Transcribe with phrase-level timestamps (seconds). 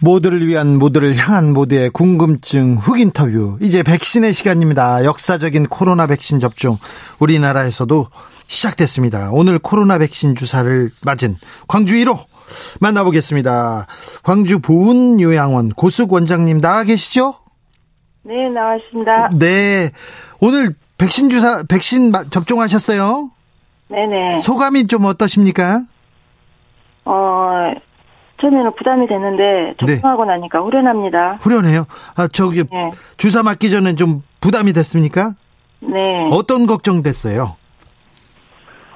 [0.00, 3.58] 모두를 위한 모두를 향한 모두의 궁금증 흑 인터뷰.
[3.60, 5.04] 이제 백신의 시간입니다.
[5.04, 6.76] 역사적인 코로나 백신 접종
[7.18, 8.08] 우리나라에서도
[8.48, 9.30] 시작됐습니다.
[9.32, 11.36] 오늘 코로나 백신 주사를 맞은
[11.66, 12.18] 광주 1호
[12.80, 13.86] 만나보겠습니다.
[14.22, 17.34] 광주 보은요양원 고숙 원장님 나와 계시죠?
[18.22, 19.30] 네, 나왔습니다.
[19.34, 19.90] 네.
[20.40, 23.30] 오늘 백신 주사 백신 접종하셨어요?
[23.88, 24.38] 네 네.
[24.38, 25.82] 소감이 좀 어떠십니까?
[27.04, 27.72] 어,
[28.40, 30.32] 처음에는 부담이 됐는데 접종하고 네.
[30.32, 31.38] 나니까 후련합니다.
[31.40, 31.86] 후련해요?
[32.16, 32.90] 아 저기 네.
[33.16, 35.32] 주사 맞기 전에 좀 부담이 됐습니까?
[35.80, 36.28] 네.
[36.30, 37.56] 어떤 걱정 됐어요?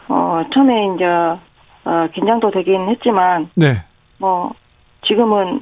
[0.08, 3.82] 어 처음에 이제 어, 긴장도 되긴 했지만 네.
[4.18, 4.52] 뭐
[5.06, 5.60] 지금은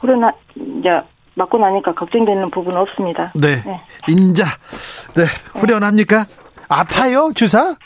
[0.00, 0.32] 후련하
[0.78, 0.88] 이제
[1.34, 3.32] 맞고 나니까 걱정되는 부분은 없습니다.
[3.34, 3.62] 네.
[3.62, 3.80] 네.
[4.08, 4.44] 인자
[5.16, 5.24] 네
[5.58, 6.24] 후련합니까?
[6.68, 7.76] 아파요 주사?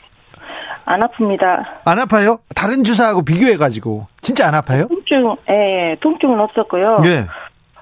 [0.87, 1.65] 안 아픕니다.
[1.87, 2.39] 안 아파요?
[2.55, 4.87] 다른 주사하고 비교해가지고 진짜 안 아파요?
[5.23, 5.97] 통증, 예, 예.
[6.01, 7.01] 통증은 없었고요.
[7.01, 7.27] 네.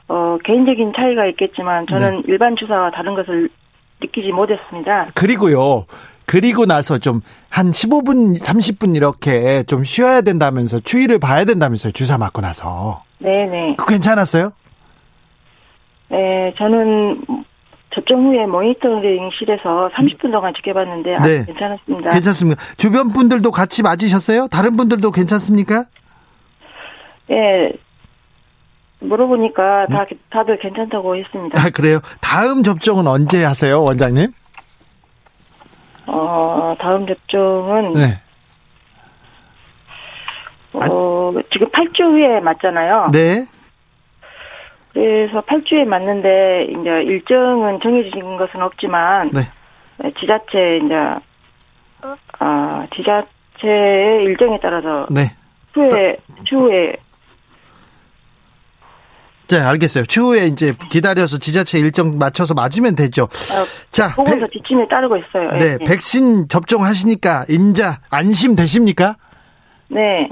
[0.09, 2.23] 어 개인적인 차이가 있겠지만 저는 네.
[2.29, 3.49] 일반 주사와 다른 것을
[4.01, 5.07] 느끼지 못했습니다.
[5.15, 5.87] 그리고요.
[6.27, 7.23] 그리고 나서 좀
[7.53, 11.93] 한 15분, 30분 이렇게 좀 쉬어야 된다면서 추위를 봐야 된다면서요.
[11.93, 13.05] 주사 맞고 나서.
[13.19, 13.77] 네네.
[13.77, 14.53] 그 괜찮았어요?
[16.09, 17.25] 네, 저는
[17.95, 21.45] 접종 후에 모니터링실에서 30분 동안 지켜봤는데 네.
[21.45, 22.09] 괜찮았습니다.
[22.09, 22.63] 괜찮습니다.
[22.79, 24.49] 주변 분들도 같이 맞으셨어요?
[24.49, 25.85] 다른 분들도 괜찮습니까?
[27.31, 27.73] 예.
[29.01, 31.61] 물어보니까 다, 다들 괜찮다고 했습니다.
[31.61, 31.99] 아, 그래요?
[32.21, 34.33] 다음 접종은 언제 하세요, 원장님?
[36.07, 37.95] 어, 다음 접종은.
[37.95, 38.21] 네.
[40.75, 43.11] 어, 지금 8주 후에 맞잖아요.
[43.13, 43.47] 네.
[44.93, 50.13] 그래서 8주에 맞는데 이제 일정은 정해진 것은 없지만 네.
[50.21, 50.95] 지자체 이제
[52.39, 55.35] 아 지자체의 일정에 따라서 네.
[55.73, 56.97] 후에 추후에
[59.53, 60.07] 네, 알겠어요.
[60.07, 63.29] 추후에 이제 기다려서 지자체 일정 맞춰서 맞으면 되죠.
[63.51, 65.51] 아, 자, 보건소 백, 지침에 따르고 있어요.
[65.59, 69.17] 네, 네, 백신 접종하시니까 인자 안심 되십니까?
[69.89, 70.31] 네.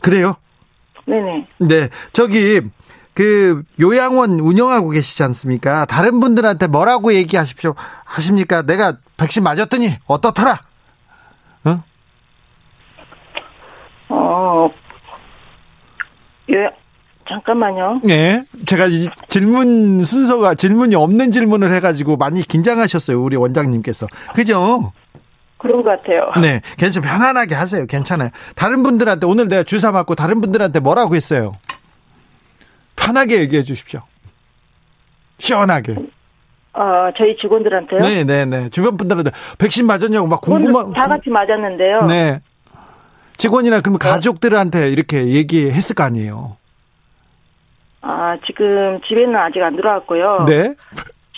[0.00, 0.34] 그래요?
[1.06, 1.46] 네네.
[1.60, 2.60] 네, 저기
[3.14, 5.84] 그 요양원 운영하고 계시지 않습니까?
[5.84, 8.62] 다른 분들한테 뭐라고 얘기하십시오 하십니까?
[8.62, 10.58] 내가 백신 맞았더니 어떻더라?
[11.66, 11.82] 응?
[14.08, 14.68] 어,
[16.52, 16.79] 요
[17.30, 18.00] 잠깐만요.
[18.02, 18.42] 네.
[18.66, 23.22] 제가 이 질문 순서가 질문이 없는 질문을 해가지고 많이 긴장하셨어요.
[23.22, 24.08] 우리 원장님께서.
[24.34, 24.92] 그죠?
[25.58, 26.32] 그런 것 같아요.
[26.42, 26.60] 네.
[26.76, 27.86] 괜찮, 편안하게 하세요.
[27.86, 28.30] 괜찮아요.
[28.56, 31.52] 다른 분들한테 오늘 내가 주사 맞고 다른 분들한테 뭐라고 했어요?
[32.96, 34.00] 편하게 얘기해 주십시오.
[35.38, 35.94] 시원하게.
[36.72, 38.00] 어, 저희 직원들한테요?
[38.00, 38.68] 네, 네, 네.
[38.70, 40.92] 주변 분들한테 백신 맞았냐고 막 궁금한.
[40.92, 42.02] 다 같이 맞았는데요.
[42.06, 42.40] 네.
[43.36, 44.08] 직원이나 그러면 네.
[44.08, 46.56] 가족들한테 이렇게 얘기했을 거 아니에요.
[48.02, 50.44] 아, 지금 집에는 아직 안 들어왔고요.
[50.46, 50.74] 네.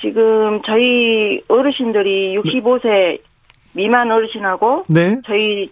[0.00, 3.20] 지금 저희 어르신들이 65세
[3.72, 5.20] 미만 어르신하고 네.
[5.26, 5.70] 저희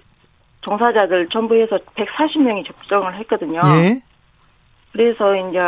[0.63, 3.61] 종사자들 전부 해서 140명이 접종을 했거든요.
[3.65, 4.03] 예.
[4.93, 5.59] 그래서 이제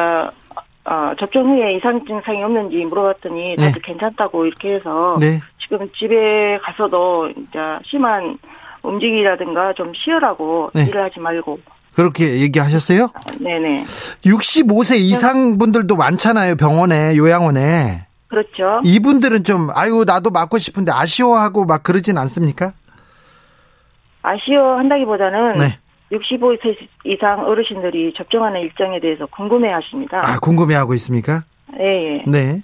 [0.84, 3.80] 어, 접종 후에 이상 증상이 없는지 물어봤더니 다들 네.
[3.82, 5.40] 괜찮다고 이렇게 해서 네.
[5.62, 8.36] 지금 집에 가서도 이제 심한
[8.82, 10.86] 움직이라든가 좀 쉬어라고 네.
[10.86, 11.60] 일을 하지 말고
[11.94, 13.08] 그렇게 얘기하셨어요?
[13.12, 13.84] 아, 네네.
[14.24, 18.06] 65세 이상 분들도 많잖아요 병원에 요양원에.
[18.28, 18.80] 그렇죠.
[18.84, 22.72] 이분들은 좀 아유 나도 맞고 싶은데 아쉬워하고 막 그러진 않습니까?
[24.22, 25.78] 아쉬워한다기보다는 네.
[26.12, 30.20] 65세 이상 어르신들이 접종하는 일정에 대해서 궁금해 하십니다.
[30.22, 31.44] 아, 궁금해 하고 있습니까?
[31.76, 32.22] 네.
[32.26, 32.30] 예.
[32.30, 32.62] 네.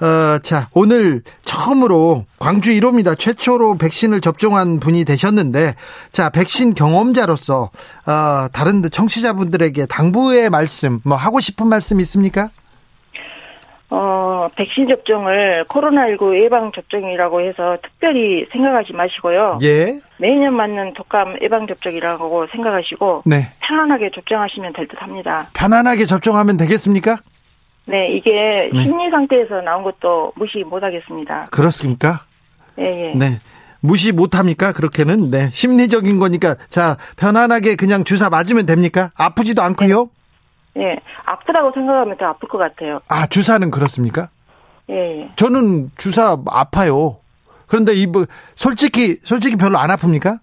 [0.00, 3.18] 어, 자, 오늘 처음으로 광주 1호입니다.
[3.18, 5.74] 최초로 백신을 접종한 분이 되셨는데,
[6.10, 7.70] 자, 백신 경험자로서,
[8.06, 12.48] 어, 다른 청취자분들에게 당부의 말씀, 뭐 하고 싶은 말씀 있습니까?
[13.92, 19.58] 어, 백신 접종을 코로나19 예방 접종이라고 해서 특별히 생각하지 마시고요.
[19.62, 20.00] 예.
[20.18, 23.52] 매년 맞는 독감 예방 접종이라고 생각하시고 네.
[23.58, 25.48] 편안하게 접종하시면 될 듯합니다.
[25.54, 27.18] 편안하게 접종하면 되겠습니까?
[27.90, 28.82] 네, 이게 네.
[28.82, 31.46] 심리 상태에서 나온 것도 무시 못 하겠습니다.
[31.50, 32.20] 그렇습니까?
[32.78, 33.14] 예, 예.
[33.18, 33.40] 네.
[33.80, 34.72] 무시 못 합니까?
[34.72, 35.50] 그렇게는 네.
[35.52, 39.10] 심리적인 거니까 자, 편안하게 그냥 주사 맞으면 됩니까?
[39.18, 40.10] 아프지도 않고요.
[40.74, 40.82] 네.
[40.84, 40.96] 예,
[41.26, 43.00] 아프다고 생각하면 더 아플 것 같아요.
[43.08, 44.28] 아, 주사는 그렇습니까?
[44.88, 45.28] 예.
[45.36, 47.16] 저는 주사 아파요.
[47.66, 50.38] 그런데 이 뭐 솔직히 솔직히 별로 안 아픕니까?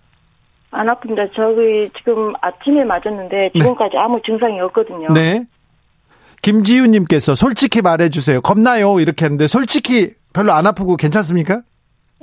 [0.72, 1.34] 안 아픕니다.
[1.34, 5.14] 저기 지금 아침에 맞았는데 지금까지 아무 증상이 없거든요.
[5.14, 5.46] 네.
[6.48, 8.40] 김지윤님께서 솔직히 말해주세요.
[8.40, 9.02] 겁나요?
[9.02, 11.62] 이렇게 했는데 솔직히 별로 안 아프고 괜찮습니까?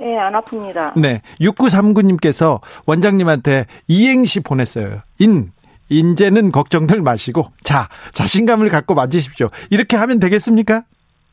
[0.01, 0.99] 예, 안 아픕니다.
[0.99, 1.21] 네.
[1.43, 5.03] 6939님께서 원장님한테 이행시 보냈어요.
[5.19, 5.53] 인.
[5.91, 9.51] 인제는 걱정들 마시고 자 자신감을 갖고 맞으십시오.
[9.69, 10.85] 이렇게 하면 되겠습니까?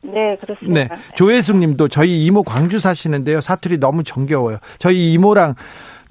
[0.02, 0.94] 네, 그렇습니다.
[0.94, 1.02] 네.
[1.14, 3.40] 조혜숙 님도 저희 이모 광주 사시는데요.
[3.40, 4.58] 사투리 너무 정겨워요.
[4.78, 5.54] 저희 이모랑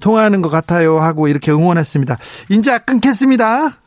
[0.00, 0.98] 통화하는 것 같아요.
[0.98, 2.18] 하고 이렇게 응원했습니다.
[2.50, 3.81] 인자 끊겠습니다.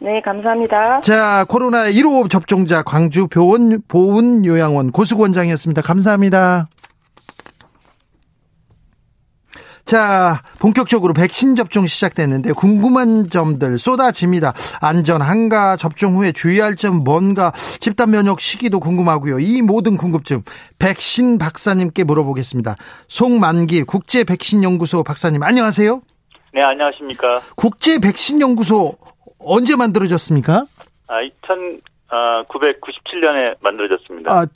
[0.00, 1.00] 네, 감사합니다.
[1.00, 5.82] 자, 코로나 1호 접종자 광주 보훈, 보훈 요양원 고수원장이었습니다.
[5.82, 6.68] 감사합니다.
[9.84, 14.52] 자, 본격적으로 백신 접종 시작됐는데 궁금한 점들 쏟아집니다.
[14.82, 19.38] 안전 한가, 접종 후에 주의할 점 뭔가, 집단 면역 시기도 궁금하고요.
[19.40, 20.42] 이 모든 궁금증
[20.78, 22.76] 백신 박사님께 물어보겠습니다.
[23.08, 26.02] 송만기 국제 백신 연구소 박사님 안녕하세요.
[26.52, 27.40] 네, 안녕하십니까.
[27.56, 28.92] 국제 백신 연구소
[29.38, 30.64] 언제 만들어졌습니까?
[31.06, 34.32] 아, 2997년에 만들어졌습니다.
[34.32, 34.46] 아,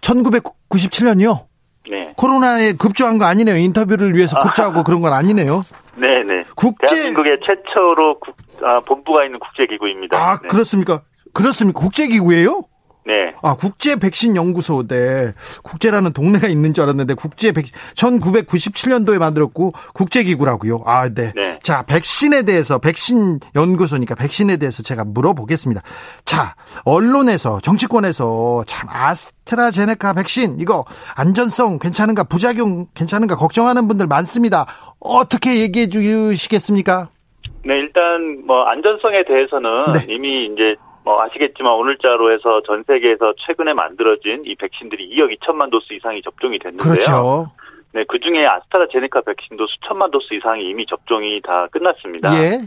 [0.00, 1.46] 1997년이요?
[1.90, 2.12] 네.
[2.16, 3.56] 코로나에 급조한 거 아니네요.
[3.56, 5.62] 인터뷰를 위해서 급조하고 그런 건 아니네요.
[5.96, 6.44] 네, 네.
[6.54, 10.16] 국제- 대한민국의 최초로 국- 아, 본부가 있는 국제기구입니다.
[10.16, 10.48] 아, 네.
[10.48, 11.02] 그렇습니까?
[11.32, 11.80] 그렇습니까?
[11.80, 12.62] 국제기구예요?
[13.10, 13.34] 네.
[13.42, 14.86] 아, 국제 백신 연구소.
[14.86, 15.32] 네.
[15.64, 17.66] 국제라는 동네가 있는 줄 알았는데 국제 백
[17.96, 20.82] 1997년도에 만들었고 국제 기구라고요.
[20.86, 21.32] 아, 네.
[21.34, 21.58] 네.
[21.60, 25.82] 자, 백신에 대해서 백신 연구소니까 백신에 대해서 제가 물어보겠습니다.
[26.24, 26.54] 자,
[26.84, 30.84] 언론에서 정치권에서 참 아스트라제네카 백신 이거
[31.16, 34.66] 안전성 괜찮은가 부작용 괜찮은가 걱정하는 분들 많습니다.
[35.00, 37.08] 어떻게 얘기해 주시겠습니까?
[37.64, 40.14] 네, 일단 뭐 안전성에 대해서는 네.
[40.14, 40.76] 이미 이제
[41.10, 46.58] 뭐 아시겠지만 오늘자로 해서 전 세계에서 최근에 만들어진 이 백신들이 2억 2천만 도스 이상이 접종이
[46.60, 46.92] 됐는데요.
[46.92, 47.50] 그렇죠.
[47.92, 52.32] 네, 그 중에 아스트라제네카 백신도 수천만 도스 이상이 이미 접종이 다 끝났습니다.
[52.36, 52.60] 예.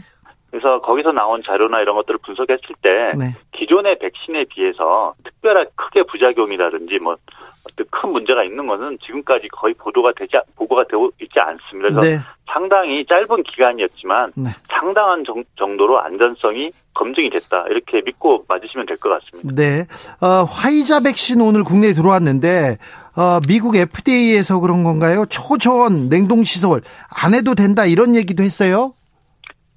[0.50, 3.34] 그래서 거기서 나온 자료나 이런 것들을 분석했을 때 네.
[3.52, 7.16] 기존의 백신에 비해서 특별하게 크게 부작용이라든지 뭐
[7.66, 11.88] 어떤 큰 문제가 있는 것은 지금까지 거의 보도가 되지 않- 보고가 되고 있지 않습니다.
[11.88, 12.18] 그래서 네.
[12.52, 14.50] 상당히 짧은 기간이었지만 네.
[14.68, 19.50] 상당한 정, 정도로 안전성이 검증이 됐다 이렇게 믿고 맞으시면 될 것 같습니다.
[19.54, 19.86] 네.
[20.20, 22.76] 어, 화이자 백신 오늘 국내에 들어왔는데
[23.16, 25.24] 어, 미국 FDA에서 그런 건가요?
[25.30, 26.82] 초저온 냉동 시설
[27.22, 28.92] 안 해도 된다 이런 얘기도 했어요.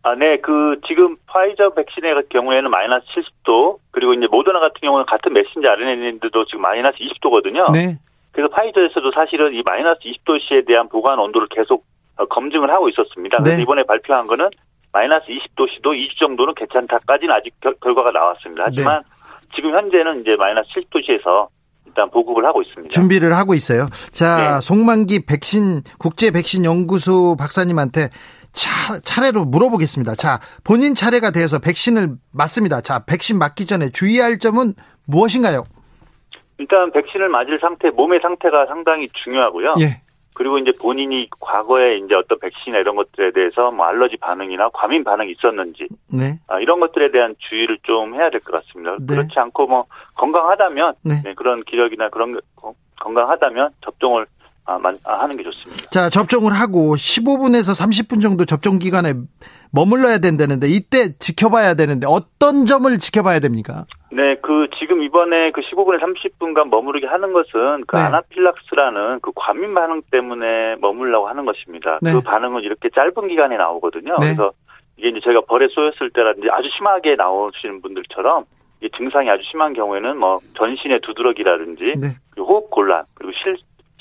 [0.07, 5.33] 아, 네, 그 지금 파이저 백신의 경우에는 마이너스 70도 그리고 이제 모더나 같은 경우는 같은
[5.33, 7.73] 메신저 RNA인데도 지금 마이너스 20도거든요.
[7.73, 7.97] 네.
[8.31, 11.83] 그래서 파이저에서도 사실은 이 마이너스 20도씨에 대한 보관 온도를 계속
[12.15, 13.39] 어, 검증을 하고 있었습니다.
[13.39, 13.63] 그래서 네.
[13.63, 14.49] 이번에 발표한 거는
[14.93, 18.63] 마이너스 20도씨도 20 정도는 괜찮다까지는 아직 결, 결과가 나왔습니다.
[18.65, 19.49] 하지만 네.
[19.55, 21.49] 지금 현재는 이제 마이너스 70도씨에서
[21.85, 22.89] 일단 보급을 하고 있습니다.
[22.89, 23.87] 준비를 하고 있어요.
[24.11, 24.61] 자, 네.
[24.61, 28.09] 송만기 백신 국제 백신 연구소 박사님한테
[28.57, 30.15] 차, 차례로 물어보겠습니다.
[30.15, 32.81] 자, 본인 차례가 되어서 백신을 맞습니다.
[32.81, 34.73] 자, 백신 맞기 전에 주의할 점은
[35.05, 35.63] 무엇인가요?
[36.57, 39.75] 일단 백신을 맞을 상태, 몸의 상태가 상당히 중요하고요.
[39.79, 40.01] 예.
[40.33, 45.31] 그리고 이제 본인이 과거에 이제 어떤 백신이나 이런 것들에 대해서 뭐 알러지 반응이나 과민 반응이
[45.31, 46.33] 있었는지 네.
[46.47, 48.97] 아, 이런 것들에 대한 주의를 좀 해야 될 것 같습니다.
[48.99, 49.05] 네.
[49.15, 49.85] 그렇지 않고 뭐
[50.15, 51.21] 건강하다면 네.
[51.23, 52.39] 네, 그런 기력이나 그런
[52.99, 54.27] 건강하다면 접종을
[54.67, 55.89] 하는 게 좋습니다.
[55.89, 59.13] 자, 접종을 하고 15분에서 30분 정도 접종 기간에
[59.71, 63.85] 머물러야 된다는데 이때 지켜봐야 되는데 어떤 점을 지켜봐야 됩니까?
[64.11, 68.01] 네, 그 지금 이번에 그 15분에 30분간 머무르게 하는 것은 그 네.
[68.03, 71.99] 아나필락스라는 그 과민 반응 때문에 머물라고 하는 것입니다.
[72.01, 72.13] 네.
[72.13, 74.15] 그 반응은 이렇게 짧은 기간에 나오거든요.
[74.19, 74.27] 네.
[74.27, 74.51] 그래서
[74.97, 78.45] 이게 이제 저희가 벌에 쏘였을 때라든지 아주 심하게 나오시는 분들처럼
[78.81, 82.07] 이 증상이 아주 심한 경우에는 뭐 전신의 두드러기라든지 네.
[82.31, 83.57] 그리고 호흡 곤란 그리고 실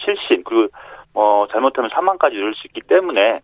[0.06, 0.68] 실신 그리고
[1.12, 3.40] 어 잘못하면 사망까지 이룰 수 있기 때문에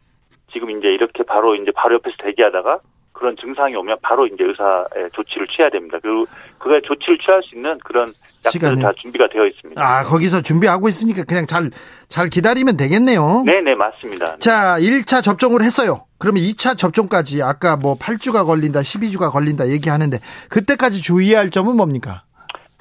[0.52, 2.78] 지금 이제 이렇게 바로 이제 바로 옆에서 대기하다가
[3.12, 5.98] 그런 증상이 오면 바로 이제 의사의 조치를 취해야 됩니다.
[6.02, 6.26] 그리고
[6.58, 8.08] 그거에 조치를 취할 수 있는 그런
[8.44, 8.82] 약들은.
[8.82, 9.80] 다 준비가 되어 있습니다.
[9.80, 11.70] 아, 거기서 준비하고 있으니까 그냥 잘,
[12.08, 13.44] 잘 기다리면 되겠네요.
[13.46, 14.38] 네, 네, 맞습니다.
[14.38, 16.04] 자, 1차 접종을 했어요.
[16.18, 22.22] 그러면 2차 접종까지 아까 뭐 8주가 걸린다, 12주가 걸린다 얘기하는데 그때까지 주의해야 할 점은 뭡니까?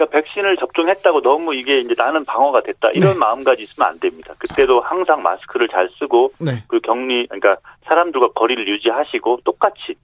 [0.02, 3.20] 그러니까 백신을 접종했다고 너무 이게 이제 나는 방어가 됐다 이런 네.
[3.20, 4.34] 마음가지 있으면 안 됩니다.
[4.40, 6.64] 그때도 항상 마스크를 잘 쓰고 네.
[6.68, 9.96] 그 격리 그러니까 사람들과 거리를 유지하시고 똑같이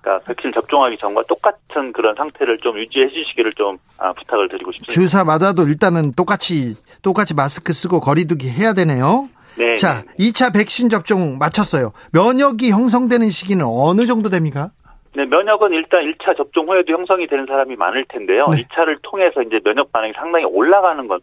[0.00, 4.92] 그러니까 백신 접종하기 전과 똑같은 그런 상태를 좀 유지해 주시기를 좀 아, 부탁을 드리고 싶습니다.
[4.92, 9.28] 주사 맞아도 일단은 똑같이, 똑같이 마스크 쓰고 거리두기 해야 되네요.
[9.56, 9.76] 네.
[9.76, 10.30] 자, 네.
[10.30, 11.92] 2차 백신 접종 마쳤어요.
[12.12, 14.70] 면역이 형성되는 시기는 어느 정도 됩니까?
[15.14, 18.46] 네, 면역은 일단 1차 접종 후에도 형성이 되는 사람이 많을 텐데요.
[18.48, 18.64] 네.
[18.64, 21.20] 2차를 통해서 이제 면역 반응이 상당히 올라가는 건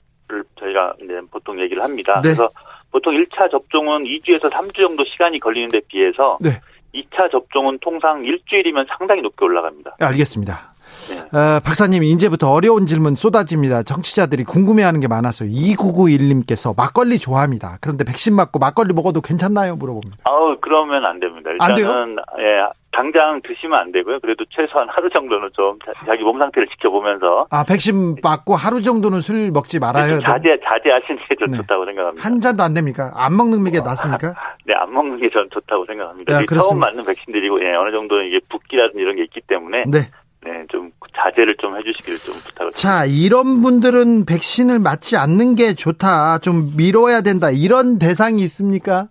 [0.60, 2.22] 저희가 이제 보통 얘기를 합니다.
[2.24, 2.30] 네.
[2.30, 2.50] 그래서
[2.92, 6.52] 보통 1차 접종은 2주에서 3주 정도 시간이 걸리는 데 비해서 네.
[6.94, 9.98] 2차 접종은 통상 일주일이면 상당히 높게 올라갑니다.
[10.00, 10.74] 알겠습니다.
[11.10, 11.38] 네.
[11.38, 13.84] 어, 박사님, 이제부터 어려운 질문 쏟아집니다.
[13.84, 15.50] 정치자들이 궁금해하는 게 많아서요.
[15.50, 17.78] 2991님께서 막걸리 좋아합니다.
[17.82, 19.76] 그런데 백신 맞고 막걸리 먹어도 괜찮나요?
[19.76, 20.18] 물어봅니다.
[20.24, 21.50] 아우 그러면 안 됩니다.
[21.60, 21.88] 안 돼요?
[21.88, 24.20] 일단은 예, 당장 드시면 안 되고요.
[24.20, 29.22] 그래도 최소한 하루 정도는 좀 자- 자기 몸 상태를 지켜보면서 아, 백신 맞고 하루 정도는
[29.22, 30.16] 술 먹지 말아요.
[30.18, 31.58] 좀 자제 자제하시는 게좀 네.
[31.58, 32.28] 좋다고 생각합니다.
[32.28, 33.12] 한 잔도 안 됩니까?
[33.16, 34.34] 안 먹는 게 낫습니까?
[34.66, 36.34] 네, 안 먹는 게 전 좋다고 생각합니다.
[36.34, 36.70] 네, 이게 그렇습니다.
[36.70, 40.10] 처음 맞는 백신들이고 예, 어느 정도 이게 붓기라든지 이런 게 있기 때문에 네.
[40.42, 42.72] 네, 좀 자제를 좀 해주시기를 좀 부탁을.
[42.74, 46.40] 자, 이런 분들은 백신을 맞지 않는 게 좋다.
[46.40, 47.50] 좀 미뤄야 된다.
[47.52, 49.08] 이런 대상이 있습니까?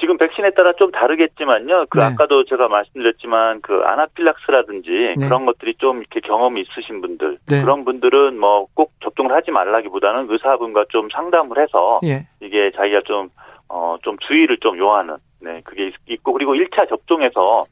[0.00, 1.86] 지금 백신에 따라 좀 다르겠지만요.
[1.90, 2.04] 그 네.
[2.04, 5.26] 아까도 제가 말씀드렸지만 그 아나필락스라든지 네.
[5.26, 7.62] 그런 것들이 좀 이렇게 경험이 있으신 분들 네.
[7.62, 12.26] 그런 분들은 뭐 꼭 접종을 하지 말라기보다는 의사분과 좀 상담을 해서 예.
[12.40, 13.28] 이게 자기가 좀
[13.70, 17.64] 어, 좀 주의를 좀 요하는, 네, 그게 있- 있고, 그리고 1차 접종에서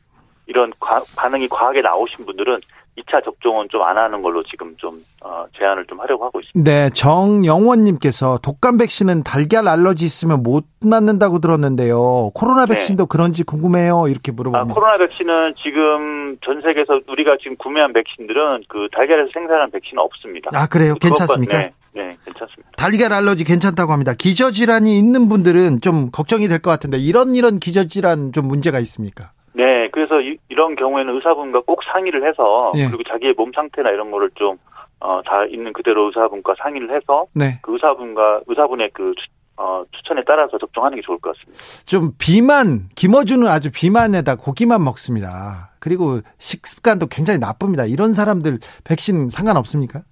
[0.47, 2.59] 이런 과- 반응이 과하게 나오신 분들은
[2.99, 6.69] 2차 접종은 좀 안 하는 걸로 지금 좀, 어, 제안을 좀 하려고 하고 있습니다.
[6.71, 12.31] 네, 정영원님께서 독감 백신은 달걀 알러지 있으면 못 맞는다고 들었는데요.
[12.35, 12.75] 코로나 네.
[12.75, 14.09] 백신도 그런지 궁금해요.
[14.09, 14.75] 이렇게 아, 물어봅니다.
[14.75, 20.51] 코로나 백신은 지금 전 세계에서 우리가 지금 구매한 백신들은 그 달걀에서 생산한 백신은 없습니다.
[20.55, 20.95] 아, 그래요?
[20.95, 21.59] 그것과- 괜찮습니까?
[21.59, 22.71] 네, 네, 괜찮습니다.
[22.77, 24.15] 달걀 알러지 괜찮다고 합니다.
[24.15, 29.31] 기저질환이 있는 분들은 좀 걱정이 될 것 같은데 이런 이런 기저질환 좀 문제가 있습니까?
[29.57, 32.87] 네, 그래서 이, 런 경우에는 의사분과 꼭 상의를 해서 예.
[32.89, 34.59] 그리고 자기의 몸 상태나 이런 거를 좀,
[35.01, 37.59] 어, 다 있는 그대로 의사분과 상의를 해서 네.
[37.63, 41.63] 그 의사분과 의사분의 그 추, 어, 추천에 따라서 접종하는 게 좋을 것 같습니다.
[41.87, 45.71] 좀 비만, 김어준은 아주 비만에다 고기만 먹습니다.
[45.81, 47.87] 그리고 식습관도 굉장히 나쁩니다.
[47.87, 50.03] 이런 사람들 백신 상관없습니까?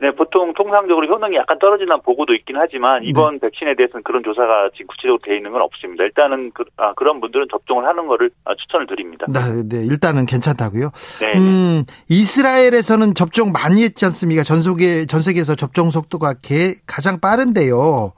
[0.00, 3.40] 네, 보통 통상적으로 효능이 약간 떨어진다는 보고도 있긴 하지만 이번 네.
[3.40, 6.04] 백신에 대해서는 그런 조사가 지금 구체적으로 되어 있는 건 없습니다.
[6.04, 6.64] 일단은 그,
[7.04, 9.26] 런 분들은 접종을 하는 거를 아, 추천을 드립니다.
[9.28, 10.90] 네, 네, 일단은 괜찮다고요.
[11.20, 11.38] 네.
[11.38, 14.42] 음, 이스라엘에서는 접종 많이 했지 않습니까?
[14.42, 18.12] 전 세계 전 세계에서 접종 속도가 개- 가장 빠른데요.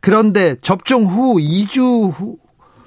[0.00, 2.38] 그런데 접종 후 2주 후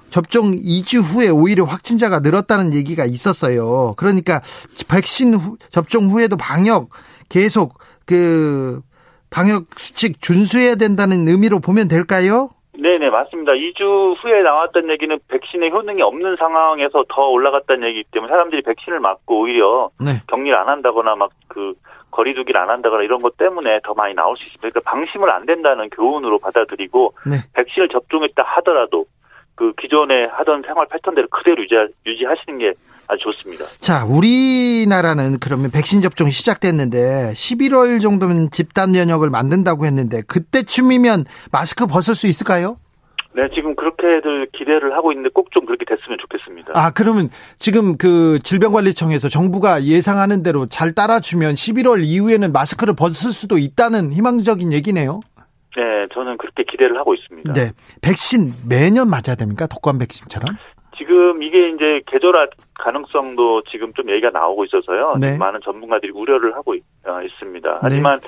[0.10, 3.94] 접종 2주 후에 오히려 확진자가 늘었다는 얘기가 있었어요.
[3.98, 4.42] 그러니까
[4.90, 6.90] 백신 후, 접종 후에도 방역
[7.30, 7.80] 계속
[8.12, 8.82] 그
[9.30, 12.50] 방역 수칙 준수해야 된다는 의미로 보면 될까요?
[12.78, 13.54] 네네, 맞습니다.
[13.54, 19.42] 2주 후에 나왔던 얘기는 백신의 효능이 없는 상황에서 더 올라갔다는 얘기이기 때문에 사람들이 백신을 맞고
[19.42, 20.22] 오히려 네.
[20.28, 21.74] 격리를 안 한다거나 막 그
[22.12, 24.70] 거리두기를 안 한다거나 이런 것 때문에 더 많이 나올 수 있습니다.
[24.70, 27.38] 그러니까 방심을 안 된다는 교훈으로 받아들이고 네.
[27.54, 29.06] 백신을 접종했다 하더라도
[29.56, 31.76] 그 기존에 하던 생활 패턴대로 그대로 유지,
[32.06, 32.74] 유지하시는 게
[33.08, 33.66] 아주 좋습니다.
[33.80, 42.16] 자, 우리나라는 그러면 백신 접종이 시작됐는데 11월 정도면 집단 면역을 만든다고 했는데 그때쯤이면 마스크 벗을
[42.16, 42.78] 수 있을까요?
[43.34, 46.72] 네, 지금 그렇게들 기대를 하고 있는데 꼭 좀 그렇게 됐으면 좋겠습니다.
[46.76, 53.58] 아, 그러면 지금 그 질병관리청에서 정부가 예상하는 대로 잘 따라주면 11월 이후에는 마스크를 벗을 수도
[53.58, 55.20] 있다는 희망적인 얘기네요.
[55.76, 57.54] 네, 저는 그렇게 기대를 하고 있습니다.
[57.54, 57.72] 네.
[58.02, 59.68] 백신 매년 맞아야 됩니까?
[59.68, 60.56] 독감 백신처럼?
[61.02, 65.16] 지금 이게 이제 계절화 가능성도 지금 좀 얘기가 나오고 있어서요.
[65.20, 65.36] 네.
[65.38, 66.84] 많은 전문가들이 우려를 하고 있,
[67.40, 68.20] 습니다 하지만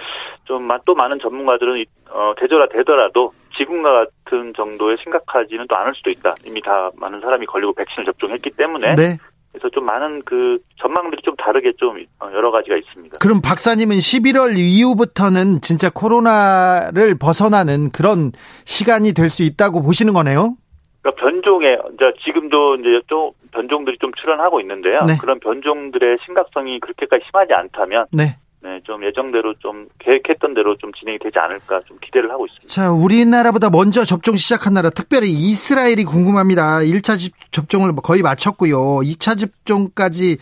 [0.46, 6.34] 좀또 많은 전문가들은 이- 어, 계절화 되더라도 지금과 같은 정도의 심각하지는 또 않을 수도 있다.
[6.48, 9.18] 이미 다 많은 사람이 걸리고 백신을 접종했기 때문에 네.
[9.52, 13.20] 그래서 좀 많은 그 전망들이 좀 다르게 좀 어, 여러 가지가 있습니다.
[13.20, 18.32] 그럼 박사님은 11월 이후부터는 진짜 코로나를 벗어나는 그런
[18.66, 20.56] 시간이 될 수 있다고 보시는 거네요?
[21.04, 25.02] 그러니까 변종에 이제 지금도 이제 좀 변종들이 좀 출현하고 있는데요.
[25.06, 25.18] 네.
[25.20, 28.38] 그런 변종들의 심각성이 그렇게까지 심하지 않다면 네.
[28.62, 32.68] 네, 좀 예정대로 좀 계획했던 대로 좀 진행이 되지 않을까 좀 기대를 하고 있습니다.
[32.70, 36.78] 자, 우리나라보다 먼저 접종 시작한 나라, 특별히 이스라엘이 궁금합니다.
[36.80, 39.02] 1차 집 접종을 거의 마쳤고요.
[39.04, 40.38] 2차 접종까지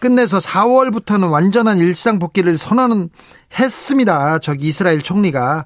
[0.00, 4.40] 끝내서 4월부터는 완전한 일상 복귀를 선언했습니다.
[4.40, 5.64] 저기 이스라엘 총리가.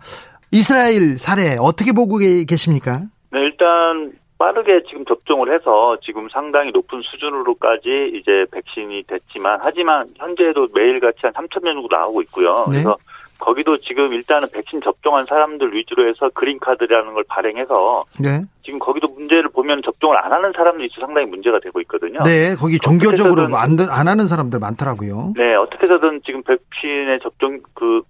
[0.53, 3.01] 이스라엘 사례 어떻게 보고 계- 계십니까?
[3.33, 10.69] 네, 일단 빠르게 지금 접종을 해서 지금 상당히 높은 수준으로까지 이제 백신이 됐지만 하지만 현재도
[10.75, 12.67] 매일같이 한 3천 명 정도 나오고 있고요.
[12.67, 12.73] 네.
[12.73, 12.97] 그래서
[13.39, 18.43] 거기도 지금 일단은 백신 접종한 사람들 위주로 해서 그린카드라는 걸 발행해서 네.
[18.63, 22.23] 지금 거기도 문제를 보면 접종을 안 하는 사람들이 있어 상당히 문제가 되고 있거든요.
[22.23, 25.35] 네, 거기 종교적으로 안, 안 하는 사람들 많더라고요.
[25.37, 28.03] 네, 어떻게 해서든 지금 백신의 접종 그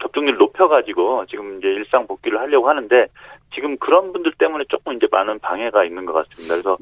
[0.00, 3.06] 접종률 높여가지고 지금 이제 일상 복귀를 하려고 하는데
[3.52, 6.54] 지금 그런 분들 때문에 조금 이제 많은 방해가 있는 것 같습니다.
[6.54, 6.78] 그래서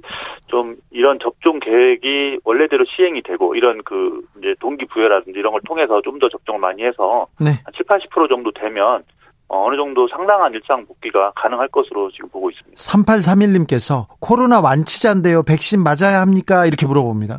[0.48, 6.18] 좀 이런 접종 계획이 원래대로 시행이 되고 이런 그 이제 동기부여라든지 이런 걸 통해서 좀
[6.18, 7.50] 더 접종을 많이 해서 네.
[7.64, 9.04] 한 7, 80% 정도 되면
[9.48, 12.76] 어, 어느 정도 상당한 일상 복귀가 가능할 것으로 지금 보고 있습니다.
[12.76, 15.42] 3831님께서 코로나 완치자인데요.
[15.42, 16.66] 백신 맞아야 합니까?
[16.66, 17.38] 이렇게 물어봅니다.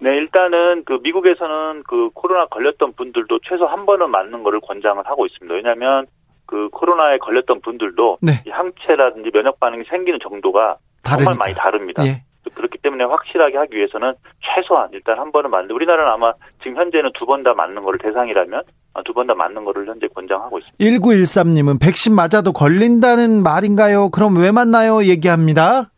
[0.00, 5.26] 네, 일단은 그 미국에서는 그 코로나 걸렸던 분들도 최소 한 번은 맞는 거를 권장을 하고
[5.26, 5.54] 있습니다.
[5.54, 6.06] 왜냐하면
[6.52, 8.42] 그 코로나에 걸렸던 분들도 네.
[8.46, 11.32] 이 항체라든지 면역 반응이 생기는 정도가 다르니까.
[11.32, 12.04] 정말 많이 다릅니다.
[12.04, 12.22] 예.
[12.54, 14.12] 그렇기 때문에 확실하게 하기 위해서는
[14.44, 18.62] 최소한 일단 한 번은 맞는 우리나라는 아마 지금 현재는 두 번 다 맞는 거를 대상이라면
[18.92, 20.84] 아, 두번 다 맞는 거를 현재 권장하고 있습니다.
[20.84, 24.10] 1913님은 백신 맞아도 걸린다는 말인가요?
[24.10, 25.02] 그럼 왜 맞나요?
[25.04, 25.90] 얘기합니다.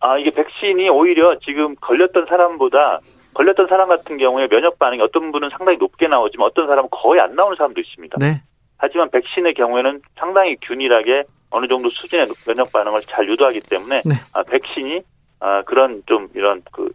[0.00, 3.00] 아, 이게 백신이 오히려 지금 걸렸던 사람보다
[3.34, 7.34] 걸렸던 사람 같은 경우에 면역 반응이 어떤 분은 상당히 높게 나오지만 어떤 사람은 거의 안
[7.34, 8.18] 나오는 사람도 있습니다.
[8.20, 8.42] 네.
[8.78, 14.14] 하지만 백신의 경우에는 상당히 균일하게 어느 정도 수준의 면역 반응을 잘 유도하기 때문에 네.
[14.32, 15.00] 아, 백신이
[15.40, 16.88] 아, 그런 좀 이런 그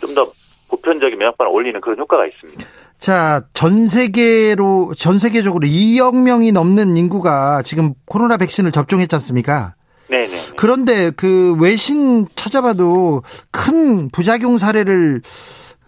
[0.00, 0.30] 좀 더
[0.68, 2.62] 보편적인 면역 반응을 올리는 그런 효과가 있습니다.
[2.98, 9.74] 자, 전 세계로, 전 세계적으로 2억 명이 넘는 인구가 지금 코로나 백신을 접종했지 않습니까?
[10.08, 10.36] 네 네.
[10.56, 15.22] 그런데 그 외신 찾아봐도 큰 부작용 사례를,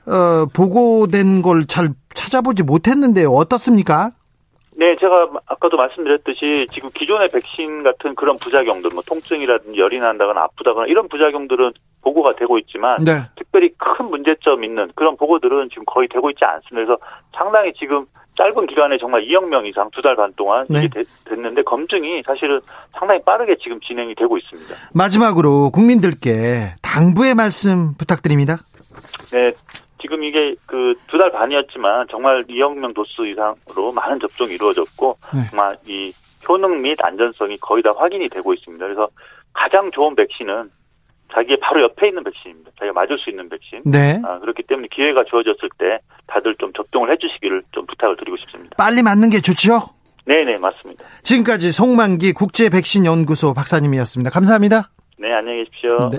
[0.06, 4.12] 어, 보고된 걸 잘 찾아보지 못했는데 어떻습니까?
[4.80, 10.86] 네, 제가 아까도 말씀드렸듯이 지금 기존의 백신 같은 그런 부작용들, 뭐 통증이라든지 열이 난다거나 아프다거나
[10.86, 13.20] 이런 부작용들은 보고가 되고 있지만 네.
[13.36, 16.74] 특별히 큰 문제점 있는 그런 보고들은 지금 거의 되고 있지 않습니다.
[16.86, 16.96] 그래서
[17.36, 18.06] 상당히 지금
[18.38, 20.78] 짧은 기간에 정말 2억 명 이상 두 달 반 동안 네.
[20.84, 22.58] 이게 되- 됐는데 검증이 사실은
[22.98, 24.74] 상당히 빠르게 지금 진행이 되고 있습니다.
[24.94, 28.56] 마지막으로 국민들께 당부의 말씀 부탁드립니다.
[29.30, 29.52] 네,
[30.10, 35.40] 지금 이게 그 두 달 반이었지만 정말 2억 명 도수 이상으로 많은 접종이 이루어졌고 네.
[35.48, 36.12] 정말 이
[36.48, 38.84] 효능 및 안전성이 거의 다 확인이 되고 있습니다.
[38.84, 39.08] 그래서
[39.52, 40.68] 가장 좋은 백신은
[41.32, 42.72] 자기의 바로 옆에 있는 백신입니다.
[42.80, 43.82] 자기가 맞을 수 있는 백신.
[43.84, 44.20] 네.
[44.24, 48.74] 아, 그렇기 때문에 기회가 주어졌을 때 다들 좀 접종을 해주시기를 좀 부탁을 드리고 싶습니다.
[48.76, 49.80] 빨리 맞는 게 좋죠?
[50.26, 51.04] 네네 맞습니다.
[51.22, 54.30] 지금까지 송만기 국제백신연구소 박사님이었습니다.
[54.30, 54.90] 감사합니다.
[55.18, 56.10] 네 안녕히 계십시오.
[56.10, 56.18] 네.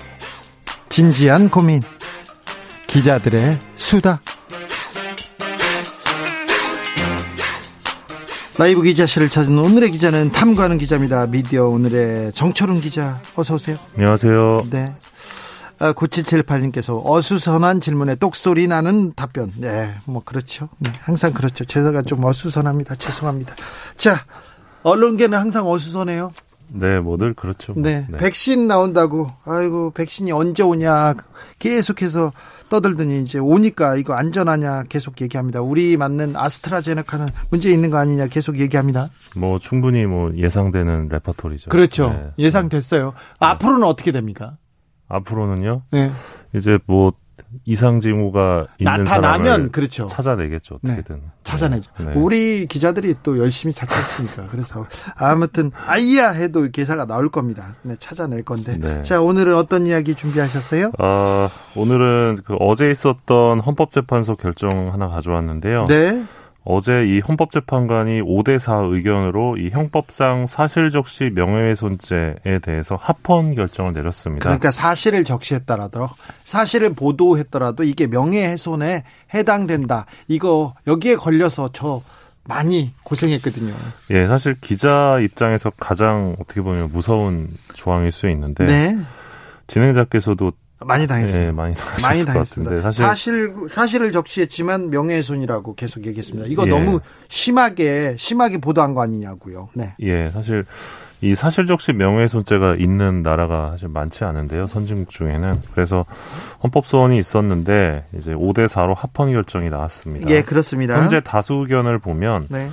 [0.91, 1.81] 진지한 고민.
[2.87, 4.19] 기자들의 수다.
[8.57, 11.27] 라이브 기자실을 찾은 오늘의 기자는 탐구하는 기자입니다.
[11.27, 13.21] 미디어 오늘의 정철훈 기자.
[13.37, 13.77] 어서 오세요.
[13.95, 14.67] 안녕하세요.
[14.69, 14.93] 네.
[15.79, 19.53] 아, 9778님께서 어수선한 질문에 똑소리 나는 답변.
[19.55, 20.67] 네, 뭐, 그렇죠.
[20.79, 21.63] 네, 항상 그렇죠.
[21.63, 22.95] 제가 좀 어수선합니다.
[22.95, 23.55] 죄송합니다.
[23.95, 24.25] 자,
[24.83, 26.33] 언론계는 항상 어수선해요.
[26.73, 27.73] 네, 뭐늘 그렇죠.
[27.73, 27.83] 뭐.
[27.83, 28.07] 네.
[28.17, 29.27] 백신 나온다고.
[29.43, 31.15] 아이고, 백신이 언제 오냐.
[31.59, 32.31] 계속해서
[32.69, 35.61] 떠들더니 이제 오니까 이거 안전하냐 계속 얘기합니다.
[35.61, 39.09] 우리 맞는 아스트라제네카는 문제 있는 거 아니냐 계속 얘기합니다.
[39.35, 41.69] 뭐 충분히 뭐 예상되는 레퍼토리죠.
[41.69, 42.09] 그렇죠.
[42.09, 42.31] 네.
[42.39, 43.13] 예상됐어요.
[43.39, 44.57] 앞으로는 어떻게 됩니까?
[45.09, 45.83] 앞으로는요.
[45.91, 46.11] 네.
[46.55, 47.11] 이제 뭐
[47.65, 50.07] 이상 징후가 있는 나타나면 그렇죠.
[50.07, 50.79] 찾아내겠죠.
[50.83, 51.21] 어떻게든.
[51.43, 51.91] 찾아내죠.
[51.99, 52.13] 네.
[52.15, 54.45] 우리 기자들이 또 열심히 찾았으니까.
[54.49, 54.85] 그래서
[55.17, 57.75] 아무튼 아이야 해도 기사가 나올 겁니다.
[57.81, 58.77] 네, 찾아낼 건데.
[58.77, 59.01] 네.
[59.03, 60.93] 자, 오늘은 어떤 이야기 준비하셨어요?
[60.99, 65.85] 아, 오늘은 그 어제 있었던 헌법재판소 결정 하나 가져왔는데요.
[65.87, 66.23] 네.
[66.63, 74.43] 어제 이 헌법재판관이 5대4 의견으로 이 형법상 사실적시 명예훼손죄에 대해서 합헌 결정을 내렸습니다.
[74.43, 76.09] 그러니까 사실을 적시했더라도
[76.43, 80.05] 사실을 보도했더라도 이게 명예훼손에 해당된다.
[80.27, 82.03] 이거 여기에 걸려서 저
[82.43, 83.73] 많이 고생했거든요.
[84.11, 88.97] 예, 사실 기자 입장에서 가장 어떻게 보면 무서운 조항일 수 있는데 네.
[89.67, 90.51] 진행자께서도
[90.85, 91.47] 많이 당했어요.
[91.47, 92.81] 예, 많이 많이 것 당했습니다.
[92.81, 96.47] 사실 사실 사실을 적시했지만 명예훼손이라고 계속 얘기했습니다.
[96.47, 96.69] 이거 예.
[96.69, 99.69] 너무 심하게 심하게 보도한 거 아니냐고요.
[99.73, 99.93] 네.
[99.99, 100.65] 예, 사실
[101.21, 104.65] 이 사실적시 명예훼손죄가 있는 나라가 사실 많지 않은데요.
[104.65, 106.05] 선진국 중에는 그래서
[106.63, 110.29] 헌법 소원이 있었는데 이제 5대 4로 합헌 결정이 나왔습니다.
[110.31, 110.99] 예, 그렇습니다.
[110.99, 112.69] 현재 다수 의견을 보면 네.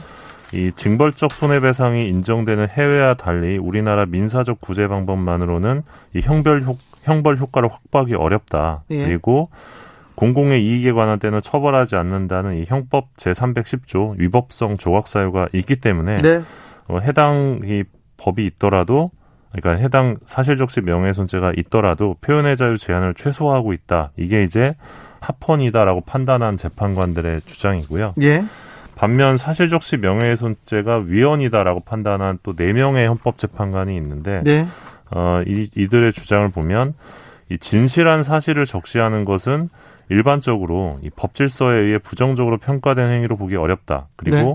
[0.52, 5.82] 이 징벌적 손해배상이 인정되는 해외와 달리 우리나라 민사적 구제 방법만으로는
[6.14, 8.84] 이 형벌 효, 형벌 효과를 확보하기 어렵다.
[8.90, 9.04] 예.
[9.04, 9.50] 그리고
[10.14, 16.42] 공공의 이익에 관한 때는 처벌하지 않는다는 이 형법 제310조 위법성 조각 사유가 있기 때문에 네.
[16.88, 17.84] 어, 해당 이
[18.16, 19.10] 법이 있더라도
[19.52, 24.10] 그러니까 해당 사실적시 명예훼손죄가 있더라도 표현의 자유 제한을 최소화하고 있다.
[24.16, 24.74] 이게 이제
[25.20, 28.14] 합헌이다라고 판단한 재판관들의 주장이고요.
[28.22, 28.44] 예.
[28.98, 34.66] 반면 사실적시 명예훼손죄가 위헌이다라고 판단한 또 네 명의 헌법재판관이 있는데 네.
[35.12, 36.94] 어, 이, 이들의 주장을 보면
[37.48, 39.68] 이 진실한 사실을 적시하는 것은
[40.08, 44.08] 일반적으로 이 법질서에 의해 부정적으로 평가된 행위로 보기 어렵다.
[44.16, 44.54] 그리고 네.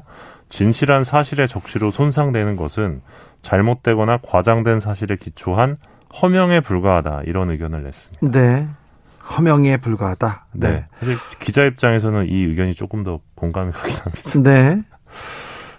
[0.50, 3.02] 진실한 사실의 적시로 손상되는 것은
[3.42, 5.78] 잘못되거나 과장된 사실에 기초한
[6.22, 7.22] 허명에 불과하다.
[7.28, 8.30] 이런 의견을 냈습니다.
[8.32, 8.68] 네.
[9.30, 10.48] 허명에 불과하다.
[10.54, 10.72] 네.
[10.72, 10.86] 네.
[11.00, 14.32] 사실 기자 입장에서는 이 의견이 조금 더 공감이 가긴 합니다.
[14.42, 14.82] 네.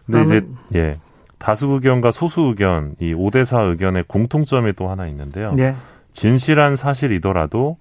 [0.06, 0.98] 근데 이제 예.
[1.38, 5.52] 다수 의견과 소수 의견, 이 5대4 의견의 공통점이 또 하나 있는데요.
[5.52, 5.76] 네.
[6.12, 7.76] 진실한 사실이더라도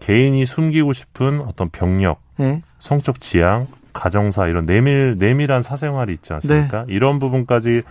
[0.00, 2.62] 개인이 숨기고 싶은 어떤 병력, 네.
[2.78, 6.84] 성적 지향, 가정사 이런 내밀 내밀한 사생활이 있지 않습니까?
[6.84, 6.92] 네.
[6.92, 7.82] 이런 부분까지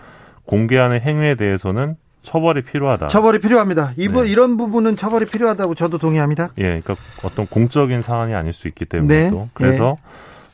[0.44, 3.06] 공개하는 행위에 대해서는 처벌이 필요하다.
[3.06, 3.92] 처벌이 필요합니다.
[3.96, 4.30] 이부, 네.
[4.30, 6.50] 이런 부분은 처벌이 필요하다고 저도 동의합니다.
[6.58, 9.30] 예, 그러니까 어떤 공적인 사안이 아닐 수 있기 때문에 네.
[9.30, 9.96] 또 그래서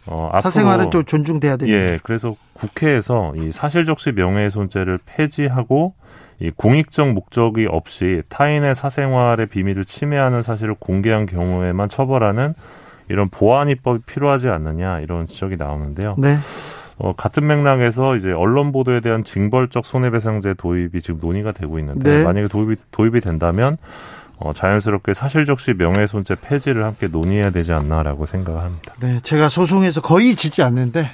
[0.06, 1.78] 어, 앞으로 사생활은 또 존중돼야 됩니다.
[1.78, 5.94] 예, 그래서 국회에서 이 사실적시 명예훼손죄를 폐지하고
[6.40, 12.54] 이 공익적 목적이 없이 타인의 사생활의 비밀을 침해하는 사실을 공개한 경우에만 처벌하는
[13.08, 16.16] 이런 보안 입법이 필요하지 않느냐 이런 지적이 나오는데요.
[16.18, 16.38] 네.
[17.02, 22.24] 어, 같은 맥락에서 이제 언론 보도에 대한 징벌적 손해배상제 도입이 지금 논의가 되고 있는데 네.
[22.24, 23.76] 만약에 도입이 도입이 된다면
[24.36, 28.94] 어, 자연스럽게 사실적시 명예훼손죄 폐지를 함께 논의해야 되지 않나라고 생각합니다.
[29.00, 29.18] 네.
[29.24, 31.10] 제가 소송에서 거의 지지 않는데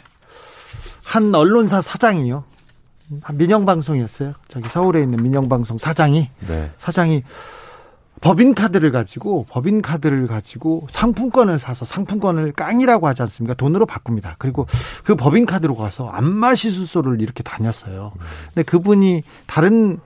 [1.07, 2.44] 한 언론사 사장이요.
[3.33, 4.35] 민영방송이었어요.
[4.48, 6.70] 저기 서울에 있는 민영방송 사장이 네.
[6.77, 7.22] 사장이
[8.20, 13.54] 법인 카드를 가지고 법인 카드를 가지고 상품권을 사서 상품권을 깡이라고 하지 않습니까?
[13.54, 14.37] 돈으로 바꿉니다.
[14.38, 14.66] 그리고
[15.04, 18.12] 그 법인 카드로 가서 안마시술소를 이렇게 다녔어요.
[18.46, 19.98] 근데 그분이 다른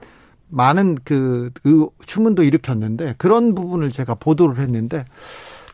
[0.48, 5.04] 많은 그 의- 추문도 일으켰는데 그런 부분을 제가 보도를 했는데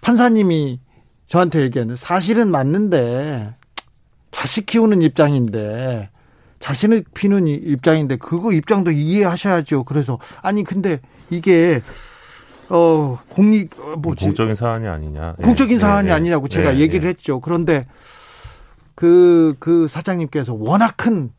[0.01, 0.79] 판사님이
[1.27, 3.55] 저한테 얘기하는 사실은 맞는데
[4.31, 6.11] 자식 키우는 입장인데
[6.61, 9.83] 자신을 피는 이- 입장인데 그거 입장도 이해하셔야죠.
[9.85, 11.81] 그래서 아니 근데 이게
[12.71, 15.37] 어 공익 어, 뭐지 공적인 사안이 아니냐.
[15.39, 15.43] 예.
[15.43, 16.13] 공적인 예, 사안이 예.
[16.13, 17.11] 아니냐고 제가 예, 얘기를 예.
[17.11, 17.41] 했죠.
[17.41, 17.87] 그런데
[18.95, 21.31] 그, 그 사장님께서 워낙 큰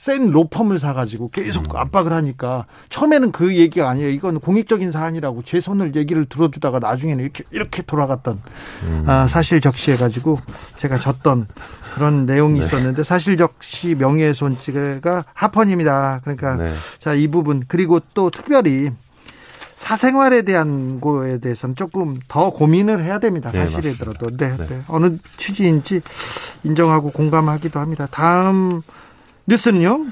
[0.00, 1.76] 센 로펌을 사가지고 계속 음.
[1.76, 4.08] 압박을 하니까 처음에는 그 얘기가 아니에요.
[4.08, 8.40] 이건 공익적인 사안이라고 제 손을 얘기를 들어주다가 나중에는 이렇게, 이렇게 돌아갔던
[8.84, 9.04] 음.
[9.06, 10.38] 아, 사실 적시해가지고
[10.78, 11.48] 제가 졌던
[11.94, 12.64] 그런 내용이 네.
[12.64, 16.20] 있었는데 사실 적시 명예훼손죄가 합헌입니다.
[16.24, 16.72] 그러니까 네.
[16.98, 17.64] 자, 이 부분.
[17.68, 18.90] 그리고 또 특별히
[19.80, 23.50] 사생활에 대한 거에 대해서는 조금 더 고민을 해야 됩니다.
[23.50, 23.66] 네.
[23.66, 24.28] 들어도.
[24.36, 24.66] 네, 네.
[24.66, 24.82] 네.
[24.88, 26.02] 어느 취지인지
[26.64, 28.06] 인정하고 공감하기도 합니다.
[28.10, 28.82] 다음
[29.46, 30.04] 뉴스는요?